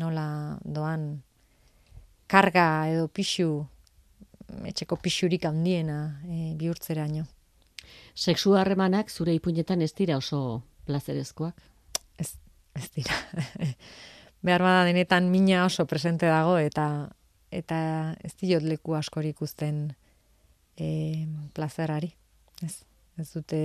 [0.00, 0.26] nola
[0.64, 1.22] doan
[2.26, 3.66] karga edo pixu,
[4.66, 7.26] etxeko pixurik handiena e, bihurtzeraino.
[8.16, 11.60] Sexu harremanak zure ipuinetan ez dira oso plazerezkoak?
[12.18, 12.32] Ez,
[12.74, 13.18] ez dira.
[14.46, 17.10] Behar bada denetan mina oso presente dago eta
[17.54, 17.78] eta
[18.26, 19.94] ez diot leku askori ikusten
[20.76, 22.12] e, plazerari.
[22.62, 22.84] Ez,
[23.18, 23.60] ez dute,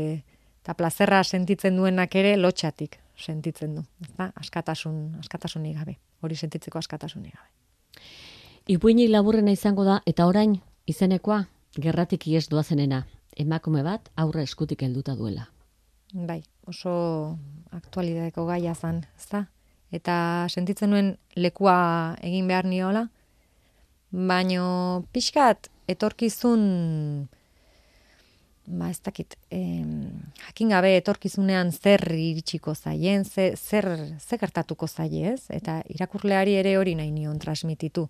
[0.62, 3.84] eta plazerra sentitzen duenak ere lotxatik sentitzen du.
[4.02, 4.32] Ezta?
[4.36, 5.98] Askatasun, askatasunik gabe.
[6.22, 7.50] Hori sentitzeko askatasunik gabe.
[8.72, 11.46] Ipuinik laburrena izango da, eta orain, izenekoa,
[11.82, 13.04] gerratik ies doazenena,
[13.38, 15.48] emakume bat aurra eskutik helduta duela.
[16.14, 16.94] Bai, oso
[17.72, 19.46] aktualidadeko gaia zan, ezta?
[19.92, 23.08] Eta sentitzen nuen lekua egin behar niola,
[24.12, 27.30] baino pixkat etorkizun
[28.72, 33.88] ba ez dakit, jakin gabe etorkizunean zer iritsiko zaien, zer, zer,
[34.20, 38.08] zer gertatuko zaie ez, eta irakurleari ere hori nahi nion transmititu.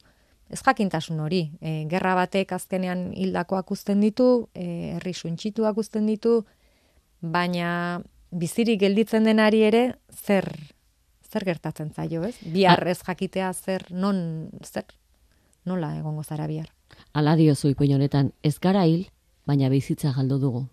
[0.51, 6.41] Ez jakintasun hori, e, gerra batek azkenean hildakoak uzten ditu, e, herri suntxituak uzten ditu,
[7.21, 10.49] baina bizirik gelditzen denari ere zer
[11.31, 12.35] zer gertatzen zaio, ez?
[12.43, 14.83] Bihar ez jakitea zer non zer
[15.65, 16.67] nola egongo zara bihar.
[17.13, 19.07] Ala diozu ipuin honetan, ez gara hil,
[19.47, 20.65] baina bizitza galdu dugu.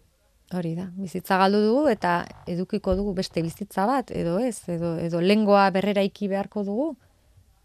[0.54, 5.20] Hori da, bizitza galdu dugu eta edukiko dugu beste bizitza bat, edo ez, edo, edo
[5.20, 6.92] lengoa berrera iki beharko dugu,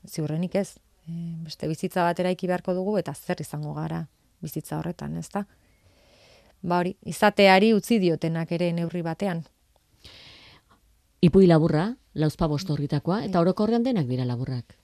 [0.08, 0.76] ziurrenik ez,
[1.08, 1.14] e,
[1.46, 4.04] beste bizitza bat eraiki beharko dugu eta zer izango gara
[4.44, 5.46] bizitza horretan, ez da?
[6.64, 9.44] Ba hori, izateari utzi diotenak ere neurri batean.
[11.24, 11.86] Ipui laburra,
[12.20, 14.76] lauzpa bostorritakoa, eta orokorrean denak dira laburrak.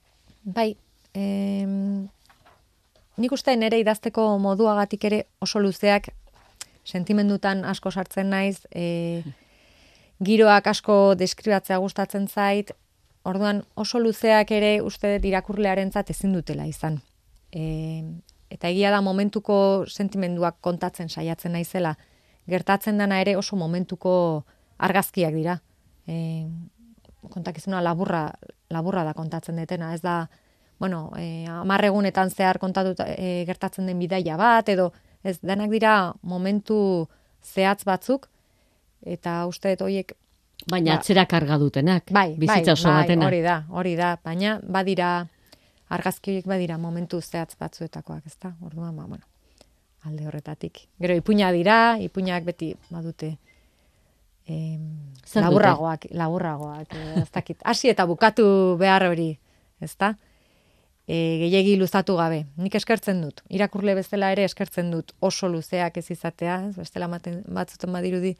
[0.44, 0.70] Bai,
[1.12, 2.08] em,
[3.20, 6.08] nik uste nere idazteko moduagatik ere oso luzeak
[6.84, 9.22] sentimendutan asko sartzen naiz, e,
[10.24, 12.72] giroak asko deskribatzea gustatzen zait,
[13.24, 17.00] orduan oso luzeak ere uste dut irakurlearentzat ezin dutela izan.
[17.52, 18.02] E,
[18.50, 21.96] eta egia da momentuko sentimenduak kontatzen saiatzen naizela,
[22.50, 24.12] gertatzen dana ere oso momentuko
[24.78, 25.60] argazkiak dira.
[26.08, 26.46] E,
[27.30, 28.30] kontakizuna laburra,
[28.72, 30.24] laburra da kontatzen detena, ez da
[30.80, 34.88] bueno, e, amarregunetan zehar kontatu e, gertatzen den bidaia bat, edo
[35.22, 37.06] ez denak dira momentu
[37.44, 38.26] zehatz batzuk,
[39.04, 40.16] eta uste dut horiek...
[40.70, 45.10] Baina ba, atzera karga dutenak, bai, bizitza oso bai, hori da, hori da, baina badira,
[45.92, 48.54] argazki horiek badira momentu zehatz batzuetakoak, ez da?
[48.64, 49.28] Orduan, ba, bueno,
[50.08, 50.86] alde horretatik.
[51.00, 53.34] Gero, ipuina dira, ipuinak beti badute...
[54.50, 57.60] Em, laburragoak, laburragoak, ez dakit.
[57.68, 58.48] Hasi eta bukatu
[58.80, 59.34] behar hori,
[59.84, 60.14] ez da?
[61.10, 62.44] E, gehiegi luzatu gabe.
[62.60, 63.42] Nik eskertzen dut.
[63.50, 68.36] Irakurle bezala ere eskertzen dut oso luzeak ez izatea, ez bestela maten, batzuten badirudi,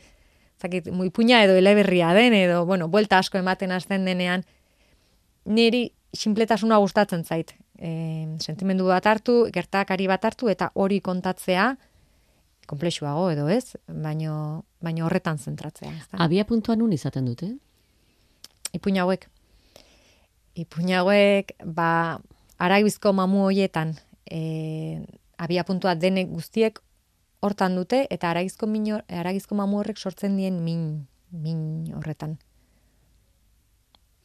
[0.60, 4.46] zakit, puña edo eleberria den, edo, bueno, buelta asko ematen hasten denean,
[5.44, 7.56] niri sinpletasuna gustatzen zait.
[7.80, 7.90] E,
[8.38, 11.72] sentimendu bat hartu, gertakari bat hartu, eta hori kontatzea,
[12.70, 15.90] komplexuago edo ez, baino, baino horretan zentratzea.
[16.22, 17.56] Abia puntuan nun izaten dute?
[18.76, 19.26] Ipuña hauek.
[20.60, 22.20] Ipuña hauek, ba,
[22.60, 23.94] araibizko mamu hoietan
[24.30, 25.00] e,
[25.40, 26.78] abia puntua denek guztiek
[27.40, 32.36] hortan dute eta araizko min aragizko mamu horrek sortzen dien min min horretan.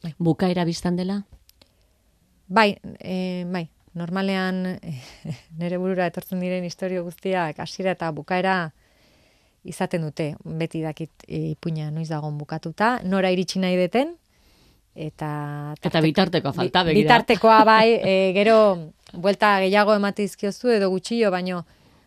[0.02, 0.12] Bai.
[0.18, 1.22] Bukaera biztan dela?
[2.46, 3.64] Bai, e, bai,
[3.94, 4.98] normalean e,
[5.58, 8.56] nire burura etortzen diren historio guztiak hasiera eta bukaera
[9.66, 14.14] izaten dute, beti dakit e, ipuina noiz dagoen bukatuta, nora iritsi nahi deten,
[14.96, 17.04] eta eta bitartekoa falta begira.
[17.04, 18.56] Bitartekoa bai, e, gero
[19.12, 21.64] buelta gehiago emate dizkiozu edo gutxio, baino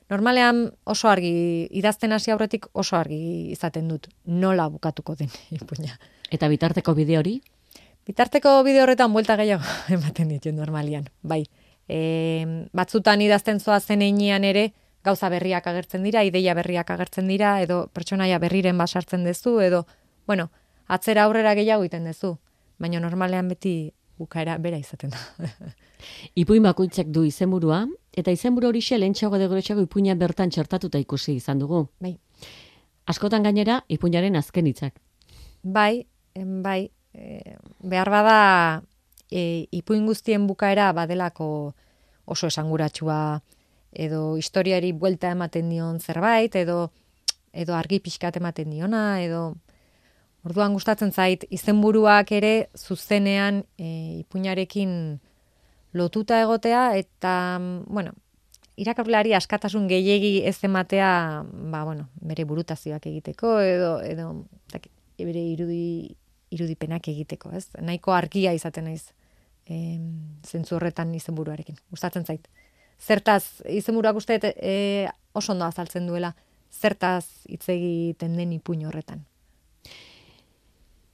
[0.09, 5.99] normalean oso argi idazten hasi aurretik oso argi izaten dut nola bukatuko den ipuina.
[6.31, 7.39] Eta bitarteko bide hori?
[8.09, 9.63] Bitarteko bideo horretan buelta gehiago
[9.95, 11.43] ematen ditu normalian, bai.
[11.89, 14.73] E, batzutan idazten zoa zen ere,
[15.03, 19.85] gauza berriak agertzen dira, ideia berriak agertzen dira, edo pertsonaia berriren basartzen duzu, edo,
[20.27, 20.49] bueno,
[20.87, 22.37] atzera aurrera gehiago egiten duzu.
[22.79, 25.49] Baina normalean beti bukaera bera izaten da.
[26.41, 31.59] Ipuin bakoitzak du izenburua, eta izenburu hori xe lehentxago edo ipuina bertan txertatuta ikusi izan
[31.59, 31.87] dugu.
[31.99, 32.17] Bai.
[33.07, 34.99] Askotan gainera, ipuinaren azken hitzak.
[35.63, 36.05] Bai,
[36.35, 38.81] bai, e, behar bada
[39.31, 41.73] e, ipuin guztien bukaera badelako
[42.25, 43.41] oso esanguratsua
[43.91, 46.91] edo historiari buelta ematen dion zerbait edo
[47.53, 49.55] edo argi pixkat ematen diona edo
[50.49, 55.19] orduan gustatzen zait izenburuak ere zuzenean e, ipuinarekin
[55.93, 57.33] lotuta egotea eta
[57.87, 58.13] bueno
[58.79, 64.31] irakurleari askatasun gehiegi ez ematea ba bueno bere burutazioak egiteko edo edo
[65.19, 66.15] bere irudi
[66.49, 67.67] irudipenak egiteko, ez?
[67.81, 69.11] Nahiko argia izaten naiz.
[69.69, 71.77] Em, zentzu horretan izenburuarekin.
[71.93, 72.47] Gustatzen zait.
[72.99, 76.33] Zertaz izenburuak uste e, oso ondo azaltzen duela
[76.73, 79.23] zertaz hitz egiten den ipuin horretan.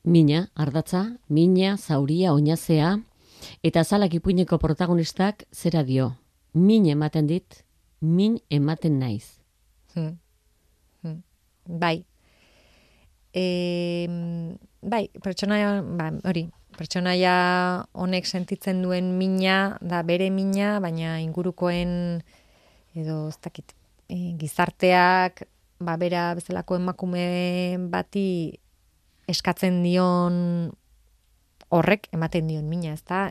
[0.05, 2.91] Mina, ardatza, mina, zauria, oinazea,
[3.65, 6.11] eta zalak ipuineko protagonistak zera dio.
[6.53, 7.63] Min ematen dit,
[8.01, 9.39] min ematen naiz.
[9.95, 10.19] Hmm.
[11.01, 11.23] Hmm.
[11.65, 12.05] Bai,
[13.33, 14.05] e,
[14.85, 16.43] bai, pertsonaia, ba, hori,
[16.77, 17.33] pertsonaia
[17.97, 22.21] honek sentitzen duen mina, da bere mina, baina ingurukoen,
[22.93, 23.73] edo, ez dakit,
[24.05, 25.47] e, gizarteak,
[25.81, 27.25] ba, bera bezalako emakume
[27.89, 28.27] bati
[29.31, 30.71] eskatzen dion
[31.73, 33.25] horrek ematen dion mina, ez da,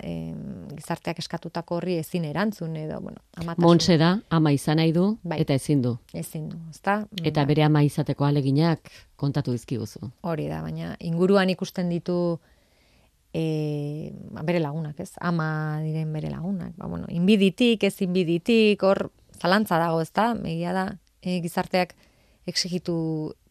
[0.75, 3.65] gizarteak eskatutako horri ezin erantzun edo, bueno, amatasun.
[3.65, 5.39] Montse da, ama izan nahi du, bai.
[5.45, 5.95] eta ezin du.
[6.13, 6.99] Ezin du, ez da.
[7.23, 7.47] Eta bai.
[7.53, 8.91] bere ama izateko aleginak
[9.21, 10.11] kontatu dizkiguzu.
[10.27, 12.17] Hori da, baina inguruan ikusten ditu
[13.33, 14.11] e,
[14.43, 15.13] bere lagunak, ez?
[15.23, 16.75] Ama diren bere lagunak.
[16.81, 20.33] Ba, bueno, inbiditik, ez inbiditik, hor zalantza dago, ez da?
[20.35, 20.89] Megia da,
[21.23, 21.95] e, gizarteak
[22.51, 22.97] exigitu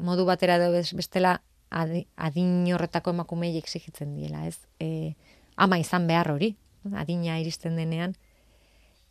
[0.04, 1.40] modu batera edo bestela
[1.74, 4.60] adin horretako emakumei exigitzen diela, ez?
[4.80, 5.16] E,
[5.58, 6.54] ama izan behar hori,
[6.94, 8.16] adina iristen denean.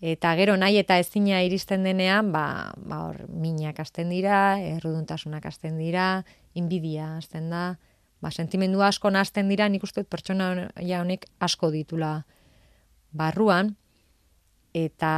[0.03, 5.79] Eta gero nahi eta ezina iristen denean, ba, ba hor, minak hasten dira, erruduntasunak hasten
[5.79, 6.25] dira,
[6.59, 7.77] inbidia hasten da,
[8.21, 12.25] ba, sentimendu asko hasten dira, nik uste pertsona ja honek asko ditula
[13.13, 13.77] barruan,
[14.75, 15.13] eta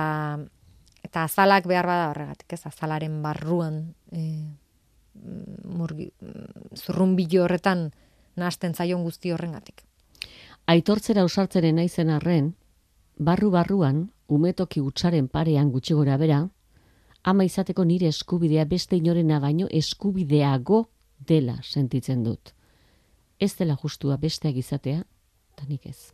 [1.04, 4.52] eta azalak behar bada horregatik, ez azalaren barruan e,
[5.64, 6.10] murgi,
[6.76, 7.90] zurrumbilo horretan
[8.36, 9.84] nahasten zaion guzti horrengatik.
[10.66, 12.54] Aitortzera usartzeren naizen arren,
[13.18, 16.40] barru-barruan, umetoki utsaren parean gutxi gora bera,
[17.24, 20.84] ama izateko nire eskubidea beste inorena baino eskubideago
[21.18, 22.52] dela sentitzen dut.
[23.40, 25.04] Ez dela justua besteak izatea,
[25.54, 26.12] eta nik ez.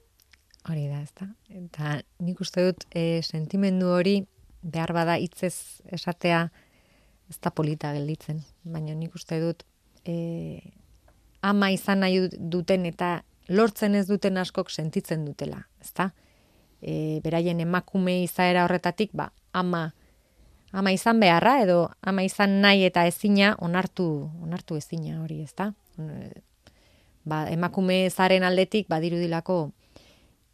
[0.68, 1.28] Hori da, ez da.
[1.48, 4.20] Eta nik uste dut e, sentimendu hori
[4.62, 6.50] behar bada hitzez esatea
[7.30, 9.62] ez da polita gelditzen, baina nik uste dut
[10.04, 10.60] e,
[11.42, 13.20] ama izan nahi duten eta
[13.50, 16.10] lortzen ez duten askok sentitzen dutela, ezta?
[16.80, 19.90] E, beraien emakume izaera horretatik, ba, ama,
[20.72, 24.06] ama izan beharra edo ama izan nahi eta ezina onartu,
[24.42, 25.72] onartu ezina hori, ezta?
[27.24, 29.58] Ba, emakume zaren aldetik badirudilako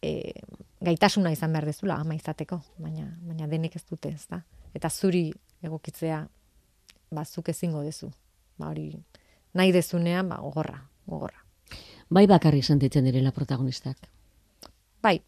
[0.03, 0.33] e,
[0.81, 4.43] gaitasuna izan behar dezula ama izateko, baina, baina denek ez dute, ezta?
[4.77, 5.29] Eta zuri
[5.65, 6.25] egokitzea
[7.11, 8.11] bazuk ezingo dezu.
[8.59, 8.91] Ba hori
[9.57, 11.43] nahi dezunean ba gogorra, gogorra.
[12.09, 13.97] Bai bakarri sentitzen direla protagonistak.
[15.03, 15.21] Bai.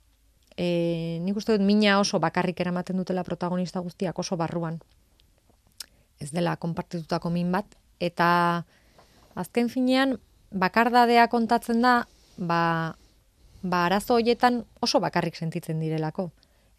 [0.59, 4.79] E, nik uste dut mina oso bakarrik eramaten dutela protagonista guztiak oso barruan.
[6.19, 8.65] Ez dela konpartitutako min bat eta
[9.39, 10.17] azken finean
[10.51, 12.09] bakardadea kontatzen da
[12.39, 12.97] ba,
[13.63, 16.31] ba arazo hoietan oso bakarrik sentitzen direlako.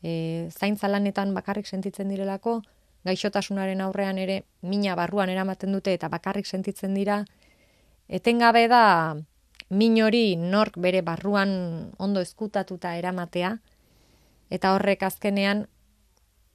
[0.03, 2.61] E, zaintza lanetan bakarrik sentitzen direlako,
[3.05, 7.23] gaixotasunaren aurrean ere mina barruan eramaten dute eta bakarrik sentitzen dira,
[8.07, 9.15] etengabe da
[9.69, 13.57] min hori nork bere barruan ondo eskutatuta eramatea,
[14.49, 15.67] eta horrek azkenean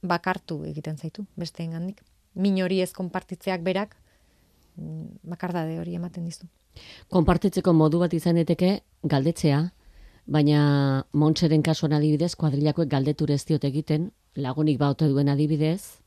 [0.03, 2.03] bakartu egiten zaitu, beste engandik.
[2.35, 3.95] Min hori ez konpartitzeak berak,
[4.75, 6.47] mm, bakardade hori ematen dizu.
[7.09, 9.71] Konpartitzeko modu bat izan eteke galdetzea,
[10.25, 16.01] baina Montseren kasuan adibidez, kuadrilakoek galdeture ez diot egiten, lagunik baute duen adibidez,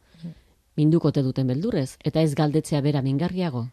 [0.78, 3.66] mindukote duten beldurrez, eta ez galdetzea bera mingarriago?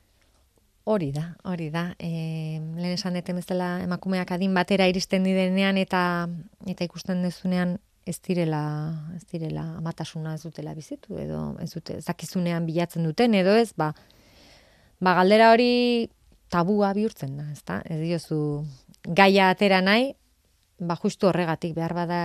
[0.86, 1.88] Hori da, hori da.
[1.98, 6.02] E, lehen esan deten bezala emakumeak adin batera iristen didenean eta
[6.70, 8.62] eta ikusten dezunean ez direla,
[9.16, 13.96] ez direla amatasuna ez dutela bizitu edo ez dute zakizunean bilatzen duten edo ez, ba,
[15.02, 16.12] ba galdera hori
[16.54, 17.80] tabua bihurtzen da, ezta?
[17.90, 18.38] Ez diozu
[19.10, 20.14] gaia atera nahi
[20.78, 22.20] ba justu horregatik behar bada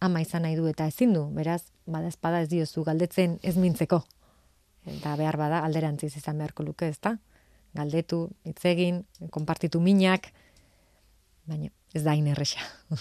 [0.00, 4.02] ama izan nahi du eta ezin du, beraz, bada espada ez diozu galdetzen ez mintzeko.
[4.88, 7.16] Eta behar bada alderantziz izan beharko luke, ezta?
[7.76, 9.02] Galdetu, hitz egin,
[9.34, 10.30] konpartitu minak,
[11.48, 12.62] baina ez da inerresa.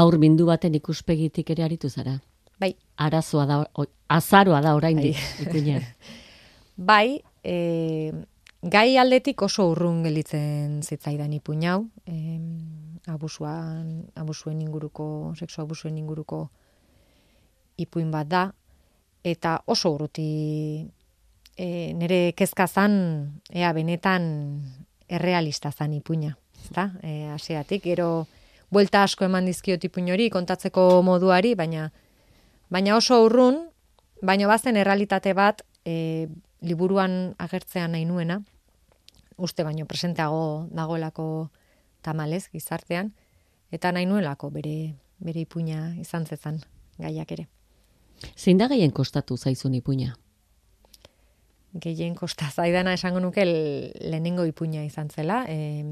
[0.00, 2.18] Aur bindu baten ikuspegitik ere aritu zara.
[2.60, 2.74] Bai.
[3.00, 5.16] Arazoa da, o, azaroa da oraindik
[5.48, 5.78] bai.
[6.90, 7.06] bai,
[7.42, 8.12] e,
[8.62, 12.38] gai aldetik oso urrun gelitzen zitzaidan ipuin hau, e,
[13.08, 16.50] abusuan, abusuen inguruko, sexu abusuen inguruko
[17.80, 18.44] ipuin bat da,
[19.24, 20.28] eta oso urruti
[21.56, 24.24] e, nire kezka zan, ea benetan
[25.08, 26.36] errealista zan ipuina.
[26.70, 28.26] Eta, e, asiatik, gero
[28.70, 31.90] buelta asko eman dizkio ipuin hori, kontatzeko moduari, baina
[32.70, 33.58] baina oso urrun,
[34.22, 36.28] baina bazen errealitate bat e,
[36.62, 38.40] liburuan agertzean nahi nuena,
[39.36, 41.50] uste baino presenteago dagoelako
[42.04, 43.12] tamalez gizartean,
[43.72, 46.60] eta nahi nuelako bere, bere ipuina izan zezan
[46.98, 47.48] gaiak ere.
[48.36, 50.14] Zein da gehien kostatu zaizun ipuina?
[51.80, 55.84] Gehien kosta zaidana esango nuke lehenengo ipuina izan zela, e,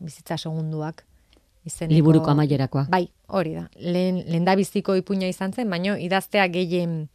[0.00, 1.06] bizitza segunduak.
[1.64, 2.88] Izeneko, Liburuko amaierakoa.
[2.90, 3.68] Bai, hori da.
[3.78, 7.06] Lehen, lehen da biziko ipuina izan zen, baino idaztea gehien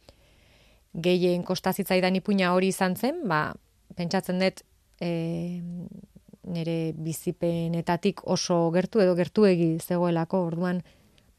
[0.96, 3.52] gehien kostazitzaidan ipuina hori izan zen, ba,
[3.96, 4.62] pentsatzen dut
[5.04, 5.60] e,
[6.48, 10.80] nire bizipenetatik oso gertu edo gertuegi zegoelako, orduan,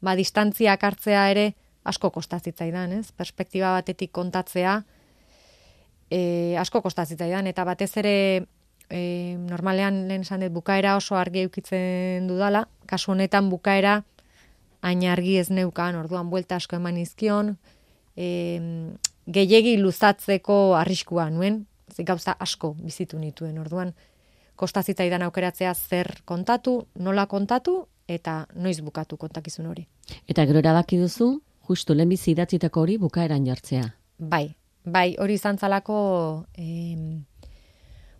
[0.00, 1.50] ba, distantziak hartzea ere
[1.84, 3.10] asko kostazitzaidan, ez?
[3.16, 4.80] Perspektiba batetik kontatzea
[6.10, 8.14] e, asko kostazitzaidan, eta batez ere
[8.90, 14.00] e, normalean lehen esan dut bukaera oso argi eukitzen dudala, kasu honetan bukaera
[14.82, 17.54] hain argi ez neukan, orduan buelta asko eman izkion,
[18.16, 18.28] e,
[19.30, 21.64] gehiegi luzatzeko arriskua nuen,
[22.06, 23.92] gauza asko bizitu nituen, orduan,
[24.56, 29.86] kostazita idan aukeratzea zer kontatu, nola kontatu, eta noiz bukatu kontakizun hori.
[30.28, 31.36] Eta gero erabaki duzu,
[31.70, 33.86] justu lehenbizi idatzitako hori bukaeran jartzea.
[34.18, 34.48] Bai,
[34.84, 36.00] bai, hori izan zalako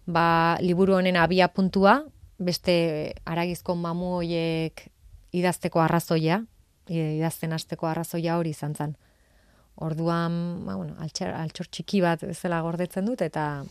[0.07, 2.01] ba, liburu honen abia puntua,
[2.39, 2.75] beste
[3.29, 4.87] aragizko mamu hoiek
[5.37, 6.41] idazteko arrazoia,
[6.91, 8.97] idazten hasteko arrazoia hori izan zen.
[9.81, 10.35] Orduan,
[10.67, 13.63] ba, bueno, altxor, altxor txiki bat zela gordetzen dut, eta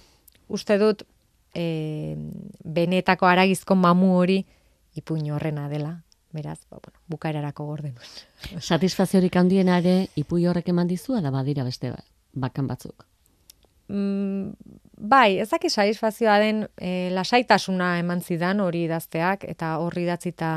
[0.49, 1.03] uste dut
[1.53, 2.15] e,
[2.63, 4.39] benetako aragizko mamu hori
[4.97, 5.99] ipuin horrena dela.
[6.31, 7.95] Beraz, ba, bueno, bukaerarako gorden.
[8.71, 11.93] Satisfaziorik handiena ere ipui horrek eman dizu, da badira beste
[12.33, 13.05] bakan batzuk?
[13.89, 14.53] Mm,
[15.09, 20.51] bai, ezak satisfazioa den e, lasaitasuna eman zidan hori idazteak eta horri datzita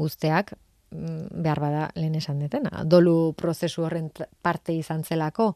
[0.00, 0.54] usteak,
[0.94, 4.08] mm, behar bada lehen esan detena, dolu prozesu horren
[4.42, 5.52] parte izan zelako.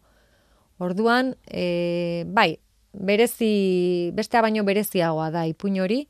[0.82, 2.58] Orduan, e, bai,
[2.92, 6.02] berezi, bestea baino bereziagoa da ipuin hori,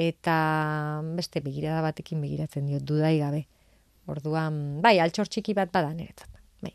[0.00, 0.36] eta
[1.16, 3.44] beste begirada batekin begiratzen diot, dudai gabe.
[4.10, 6.30] Orduan, bai, altxor txiki bat bada niretzat.
[6.64, 6.72] Bai.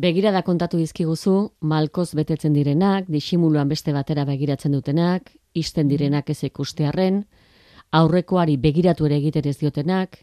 [0.00, 7.24] Begirada kontatu dizkiguzu, malkoz betetzen direnak, disimuluan beste batera begiratzen dutenak, isten direnak ez ikustearren,
[7.94, 10.18] aurrekoari begiratu ere egiten ez diotenak,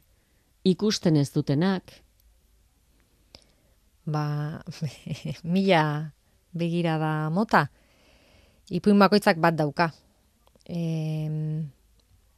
[0.68, 1.94] ikusten ez dutenak.
[4.12, 4.26] Ba,
[5.54, 5.84] mila
[6.58, 7.68] begirada mota
[8.72, 9.92] ipuin bakoitzak bat dauka.
[10.64, 10.80] E,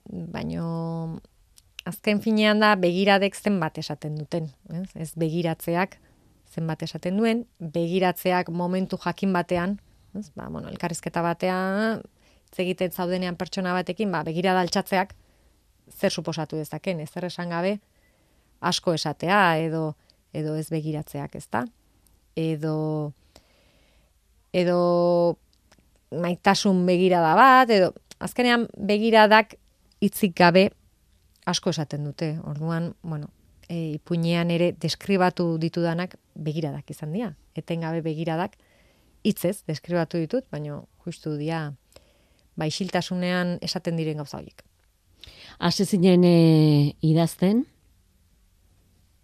[0.09, 1.19] baino
[1.85, 4.87] azken finean da begiradek zenbat esaten duten, ez?
[4.95, 5.97] ez begiratzeak
[6.53, 9.79] zenbat esaten duen, begiratzeak momentu jakin batean,
[10.13, 10.29] ez?
[10.37, 12.03] Ba, bueno, elkarrizketa batean,
[12.61, 15.15] egiten zaudenean pertsona batekin, ba, begirada altxatzeak
[15.89, 17.79] zer suposatu dezaken, ez zer esan gabe,
[18.61, 19.95] asko esatea, edo,
[20.33, 21.63] edo ez begiratzeak, ez da?
[22.39, 22.75] Edo,
[24.53, 24.77] edo
[26.13, 27.91] maitasun begirada bat, edo
[28.23, 29.57] azkenean begiradak
[30.03, 30.69] hitzik gabe
[31.45, 32.35] asko esaten dute.
[32.43, 33.29] Orduan, bueno,
[33.67, 37.33] e, ipuinean ere deskribatu ditudanak begiradak izan dira.
[37.55, 38.57] Etengabe begiradak
[39.23, 41.65] hitzez deskribatu ditut, baina justu dia
[42.59, 44.63] baisiltasunean esaten diren gauza horiek.
[45.59, 46.35] Hase zinen e,
[47.01, 47.63] idazten,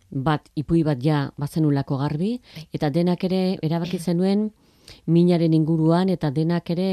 [0.10, 2.68] bat ipui bat ja bazenulako garbi, bai.
[2.74, 4.50] eta denak ere erabaki zenuen,
[5.06, 6.90] minaren inguruan eta denak ere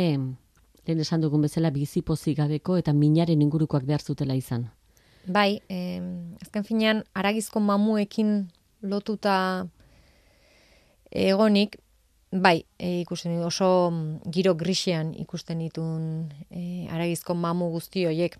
[0.86, 2.02] lehen esan dugun bezala bizi
[2.34, 4.70] gabeko eta minaren ingurukoak behar zutela izan.
[5.26, 6.00] Bai, eh,
[6.42, 8.48] azken finean aragizko mamuekin
[8.82, 9.66] lotuta
[11.10, 11.76] egonik,
[12.30, 13.92] bai, e, ikusten oso
[14.30, 18.36] giro grisian ikusten ditun e, aragizko mamu guzti horiek.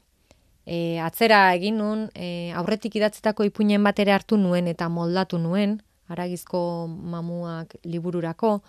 [0.66, 5.80] E, atzera egin nun, e, aurretik idatzetako ipuinen bat ere hartu nuen eta moldatu nuen,
[6.08, 8.60] aragizko mamuak libururako,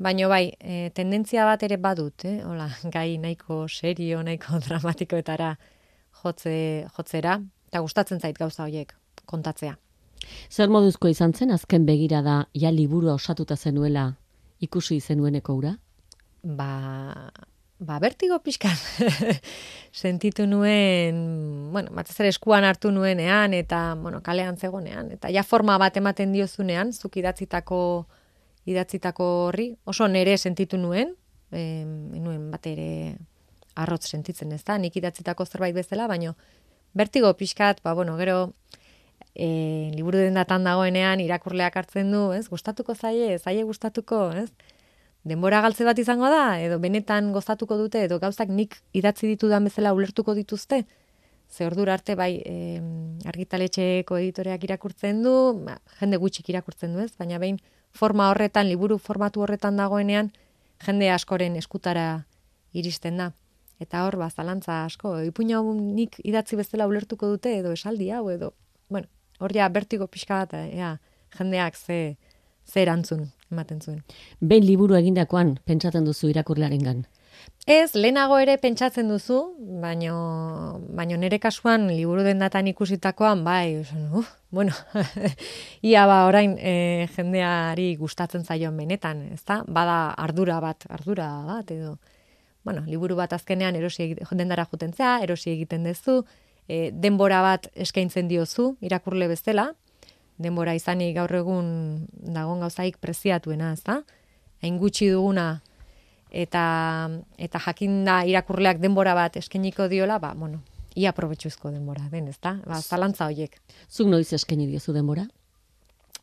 [0.00, 2.38] Baina bai, e, tendentzia bat ere badut, eh?
[2.48, 5.52] Hola, gai nahiko serio, nahiko dramatikoetara
[6.22, 6.54] jotze,
[6.96, 7.36] jotzera.
[7.70, 8.96] eta gustatzen zait gauza horiek
[9.30, 9.76] kontatzea.
[10.50, 14.14] Zer moduzko izan zen azken begira da ja liburua osatuta zenuela
[14.60, 15.74] ikusi zenueneko ura?
[16.42, 17.30] Ba,
[17.78, 18.74] ba bertigo pixkan
[20.02, 21.20] sentitu nuen,
[21.72, 26.32] bueno, batez ere eskuan hartu nuenean eta, bueno, kalean zegonean eta ja forma bat ematen
[26.32, 27.80] diozunean, zuk idatzitako
[28.68, 31.14] idatzitako horri, oso nere sentitu nuen,
[31.52, 33.16] e, nuen bat ere
[33.80, 36.34] arrotz sentitzen ez da, nik idatzitako zerbait bezala, baino
[36.94, 38.52] bertigo pixkat, ba, bueno, gero
[39.34, 42.48] e, liburu den datan dagoenean irakurleak hartzen du, ez?
[42.50, 44.50] Gustatuko zaie, zaie gustatuko, ez?
[45.24, 49.92] Denbora galtze bat izango da, edo benetan gozatuko dute, edo gauzak nik idatzi ditudan bezala
[49.92, 50.84] ulertuko dituzte.
[51.50, 52.80] Ze ordur arte bai e,
[53.28, 55.34] argitaletxeko editoreak irakurtzen du,
[55.66, 57.58] ba, jende gutxik irakurtzen du ez, baina behin
[57.92, 60.30] forma horretan, liburu formatu horretan dagoenean,
[60.86, 62.24] jende askoren eskutara
[62.72, 63.30] iristen da.
[63.80, 68.52] Eta hor, ba, zalantza asko, ipuina nik idatzi bezala ulertuko dute, edo esaldi hau, edo,
[68.88, 69.08] bueno,
[69.40, 70.98] hor ja bertigo pixka bat, ea,
[71.38, 72.16] jendeak ze,
[72.66, 74.02] ze erantzun ematen zuen.
[74.40, 77.06] Behin liburu egindakoan pentsatzen duzu irakurlearen gan?
[77.70, 79.36] Ez, lehenago ere pentsatzen duzu,
[79.82, 80.14] baino,
[80.96, 84.72] baino nere kasuan liburu den datan ikusitakoan, bai, uh, bueno,
[85.86, 89.60] ia ba, orain e, jendeari gustatzen zaion benetan, ez da?
[89.68, 91.98] Bada ardura bat, ardura bat, edo,
[92.64, 96.24] bueno, liburu bat azkenean erosi dendara jutentzea, erosi egiten duzu,
[96.66, 99.70] e, denbora bat eskaintzen diozu, irakurle bezala,
[100.40, 101.72] denbora izanik gaur egun
[102.10, 104.00] dagon gauzaik preziatuena, ez da?
[104.64, 105.60] Hain gutxi duguna
[106.30, 110.62] eta eta jakinda irakurleak denbora bat eskainiko diola, ba, bueno,
[110.94, 112.56] ia probetxuzko denbora, den, ez da?
[112.66, 113.56] Ba, zalantza horiek.
[113.90, 115.26] Zuk noiz eskaini diozu denbora?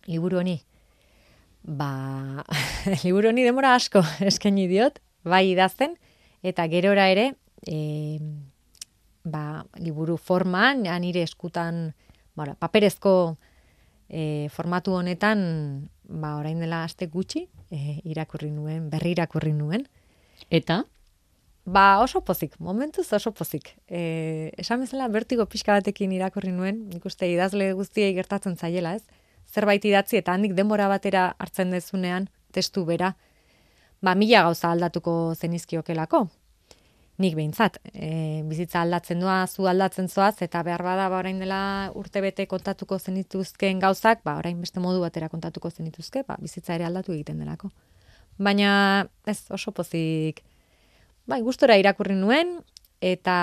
[0.07, 0.57] Liburu honi?
[1.63, 2.43] Ba,
[3.03, 5.97] liburu honi denbora asko eskaini diot, bai idazten,
[6.43, 7.33] eta gerora ere,
[7.67, 8.19] e,
[9.27, 11.91] ba, liburu forman, ja, nire eskutan,
[12.37, 13.37] bara, paperezko
[14.07, 19.87] e, formatu honetan, ba, orain dela aste gutxi, e, irakurri nuen, berri irakurri nuen.
[20.49, 20.83] Eta?
[21.67, 23.73] Ba, oso pozik, momentuz oso pozik.
[23.87, 29.03] E, esan bezala, bertigo pixka batekin irakurri nuen, nik uste idazle guztiei gertatzen zaiela, ez?
[29.51, 33.13] Zerbait idatzi eta handik denbora batera hartzen dezunean, testu bera,
[34.01, 36.27] ba, mila gauza aldatuko zenizkiokelako
[37.17, 41.59] nik behintzat, e, bizitza aldatzen doa, zu aldatzen zoaz, eta behar bada, ba, orain dela
[41.97, 46.85] urte bete kontatuko zenituzken gauzak, ba, orain beste modu batera kontatuko zenituzke, ba, bizitza ere
[46.85, 47.71] aldatu egiten delako.
[48.37, 50.43] Baina, ez, oso pozik,
[51.25, 52.59] bai, gustora irakurri nuen,
[53.01, 53.37] eta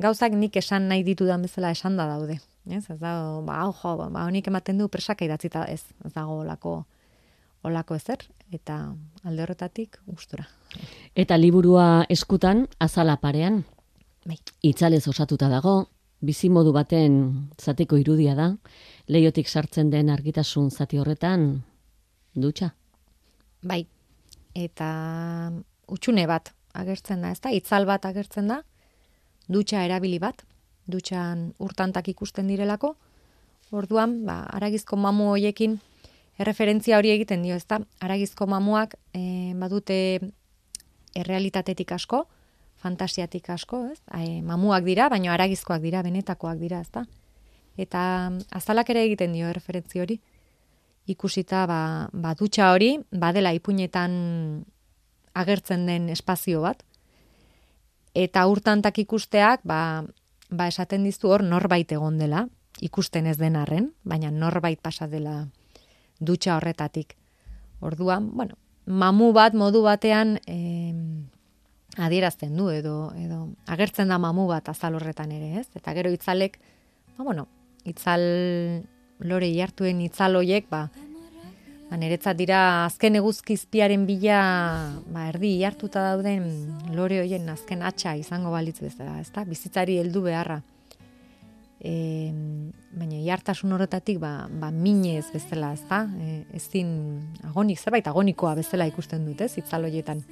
[0.00, 2.38] gauzak nik esan nahi ditudan bezala esan da daude.
[2.68, 3.12] Ez, ez da,
[3.44, 6.82] ba, ojo, ba, honik ematen du presaka idatzita, ez, ez dago olako,
[7.68, 8.78] olako ezer, eta
[9.24, 10.46] alde horretatik gustora.
[11.16, 13.62] Eta liburua eskutan azala parean.
[14.28, 14.38] Bai.
[14.62, 15.88] Itzalez osatuta dago,
[16.20, 17.20] bizimodu baten
[17.58, 18.50] zateko irudia da,
[19.08, 21.48] leiotik sartzen den argitasun zati horretan
[22.34, 22.72] dutxa.
[23.62, 23.86] Bai.
[24.58, 24.90] Eta
[25.86, 27.52] utxune bat agertzen da, ezta?
[27.54, 28.62] Itzal bat agertzen da.
[29.48, 30.42] Dutxa erabili bat,
[30.90, 32.94] dutxan urtantak ikusten direlako.
[33.70, 35.78] Orduan, ba, aragizko mamu hoiekin
[36.40, 37.80] erreferentzia hori egiten dio, ezta?
[38.04, 39.98] Aragizko mamuak e, badute
[41.18, 42.24] errealitatetik asko,
[42.78, 44.00] fantasiatik asko, ez?
[44.14, 47.04] Ai, mamuak dira, baina aragizkoak dira, benetakoak dira, ezta?
[47.78, 48.02] Eta
[48.54, 50.18] azalak ere egiten dio referentzi hori.
[51.08, 51.80] Ikusita ba,
[52.12, 54.12] ba dutxa hori, badela ipuinetan
[55.38, 56.82] agertzen den espazio bat.
[58.18, 60.04] Eta urtantak ikusteak, ba,
[60.50, 62.46] ba esaten dizu hor norbait egon dela,
[62.84, 65.46] ikusten ez den arren, baina norbait pasa dela
[66.20, 67.14] dutxa horretatik.
[67.80, 70.94] Orduan, bueno, mamu bat modu batean e,
[71.98, 75.68] adierazten du edo edo agertzen da mamu bat azal horretan ere, ez?
[75.78, 76.58] Eta gero itzalek,
[77.16, 77.46] ba bueno,
[77.84, 78.24] itzal
[79.20, 80.88] lore jartuen itzal hoiek, ba
[81.88, 84.40] Ba, niretzat dira azken eguzkizpiaren bila
[85.08, 86.42] ba, erdi hartuta dauden
[86.92, 89.46] lore hoien azken atxa izango balitz bezala, ezta?
[89.48, 90.58] Bizitzari heldu beharra
[91.80, 92.32] e,
[92.92, 96.04] baina jartasun horretatik ba, ba minez bezala, ez da?
[96.20, 96.90] E, ezin
[97.46, 100.22] agonik, zerbait agonikoa bezala ikusten dut, ez, itzaloietan.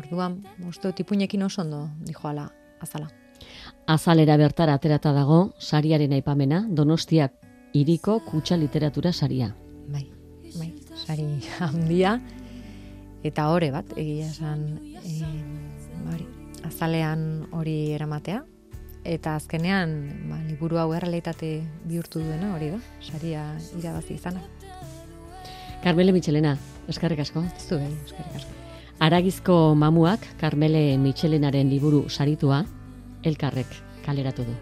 [0.00, 2.48] Orduan, uste dut ipuinekin oso ondo, dijo ala,
[2.82, 3.10] azala.
[3.90, 7.34] Azalera bertara aterata dago, sariaren aipamena, donostiak
[7.72, 9.54] iriko kutsa literatura saria.
[9.88, 10.06] Bai,
[10.58, 10.70] bai,
[11.06, 11.26] sari
[11.60, 12.18] handia,
[13.24, 14.64] eta hore bat, egia esan,
[15.02, 15.18] e,
[16.12, 16.26] hori,
[16.68, 18.42] azalean hori eramatea,
[19.04, 19.94] eta azkenean
[20.30, 21.54] ba, liburu hau errealitate
[21.88, 23.46] bihurtu duena hori da, saria
[23.78, 24.42] irabazi izana.
[25.82, 26.56] Carmele Michelena,
[26.88, 27.42] eskarrik asko.
[27.58, 28.58] Zu bai, eskarrik asko.
[29.02, 32.62] Aragizko mamuak Carmele Michelenaren liburu saritua
[33.26, 33.66] elkarrek
[34.04, 34.54] kaleratu du.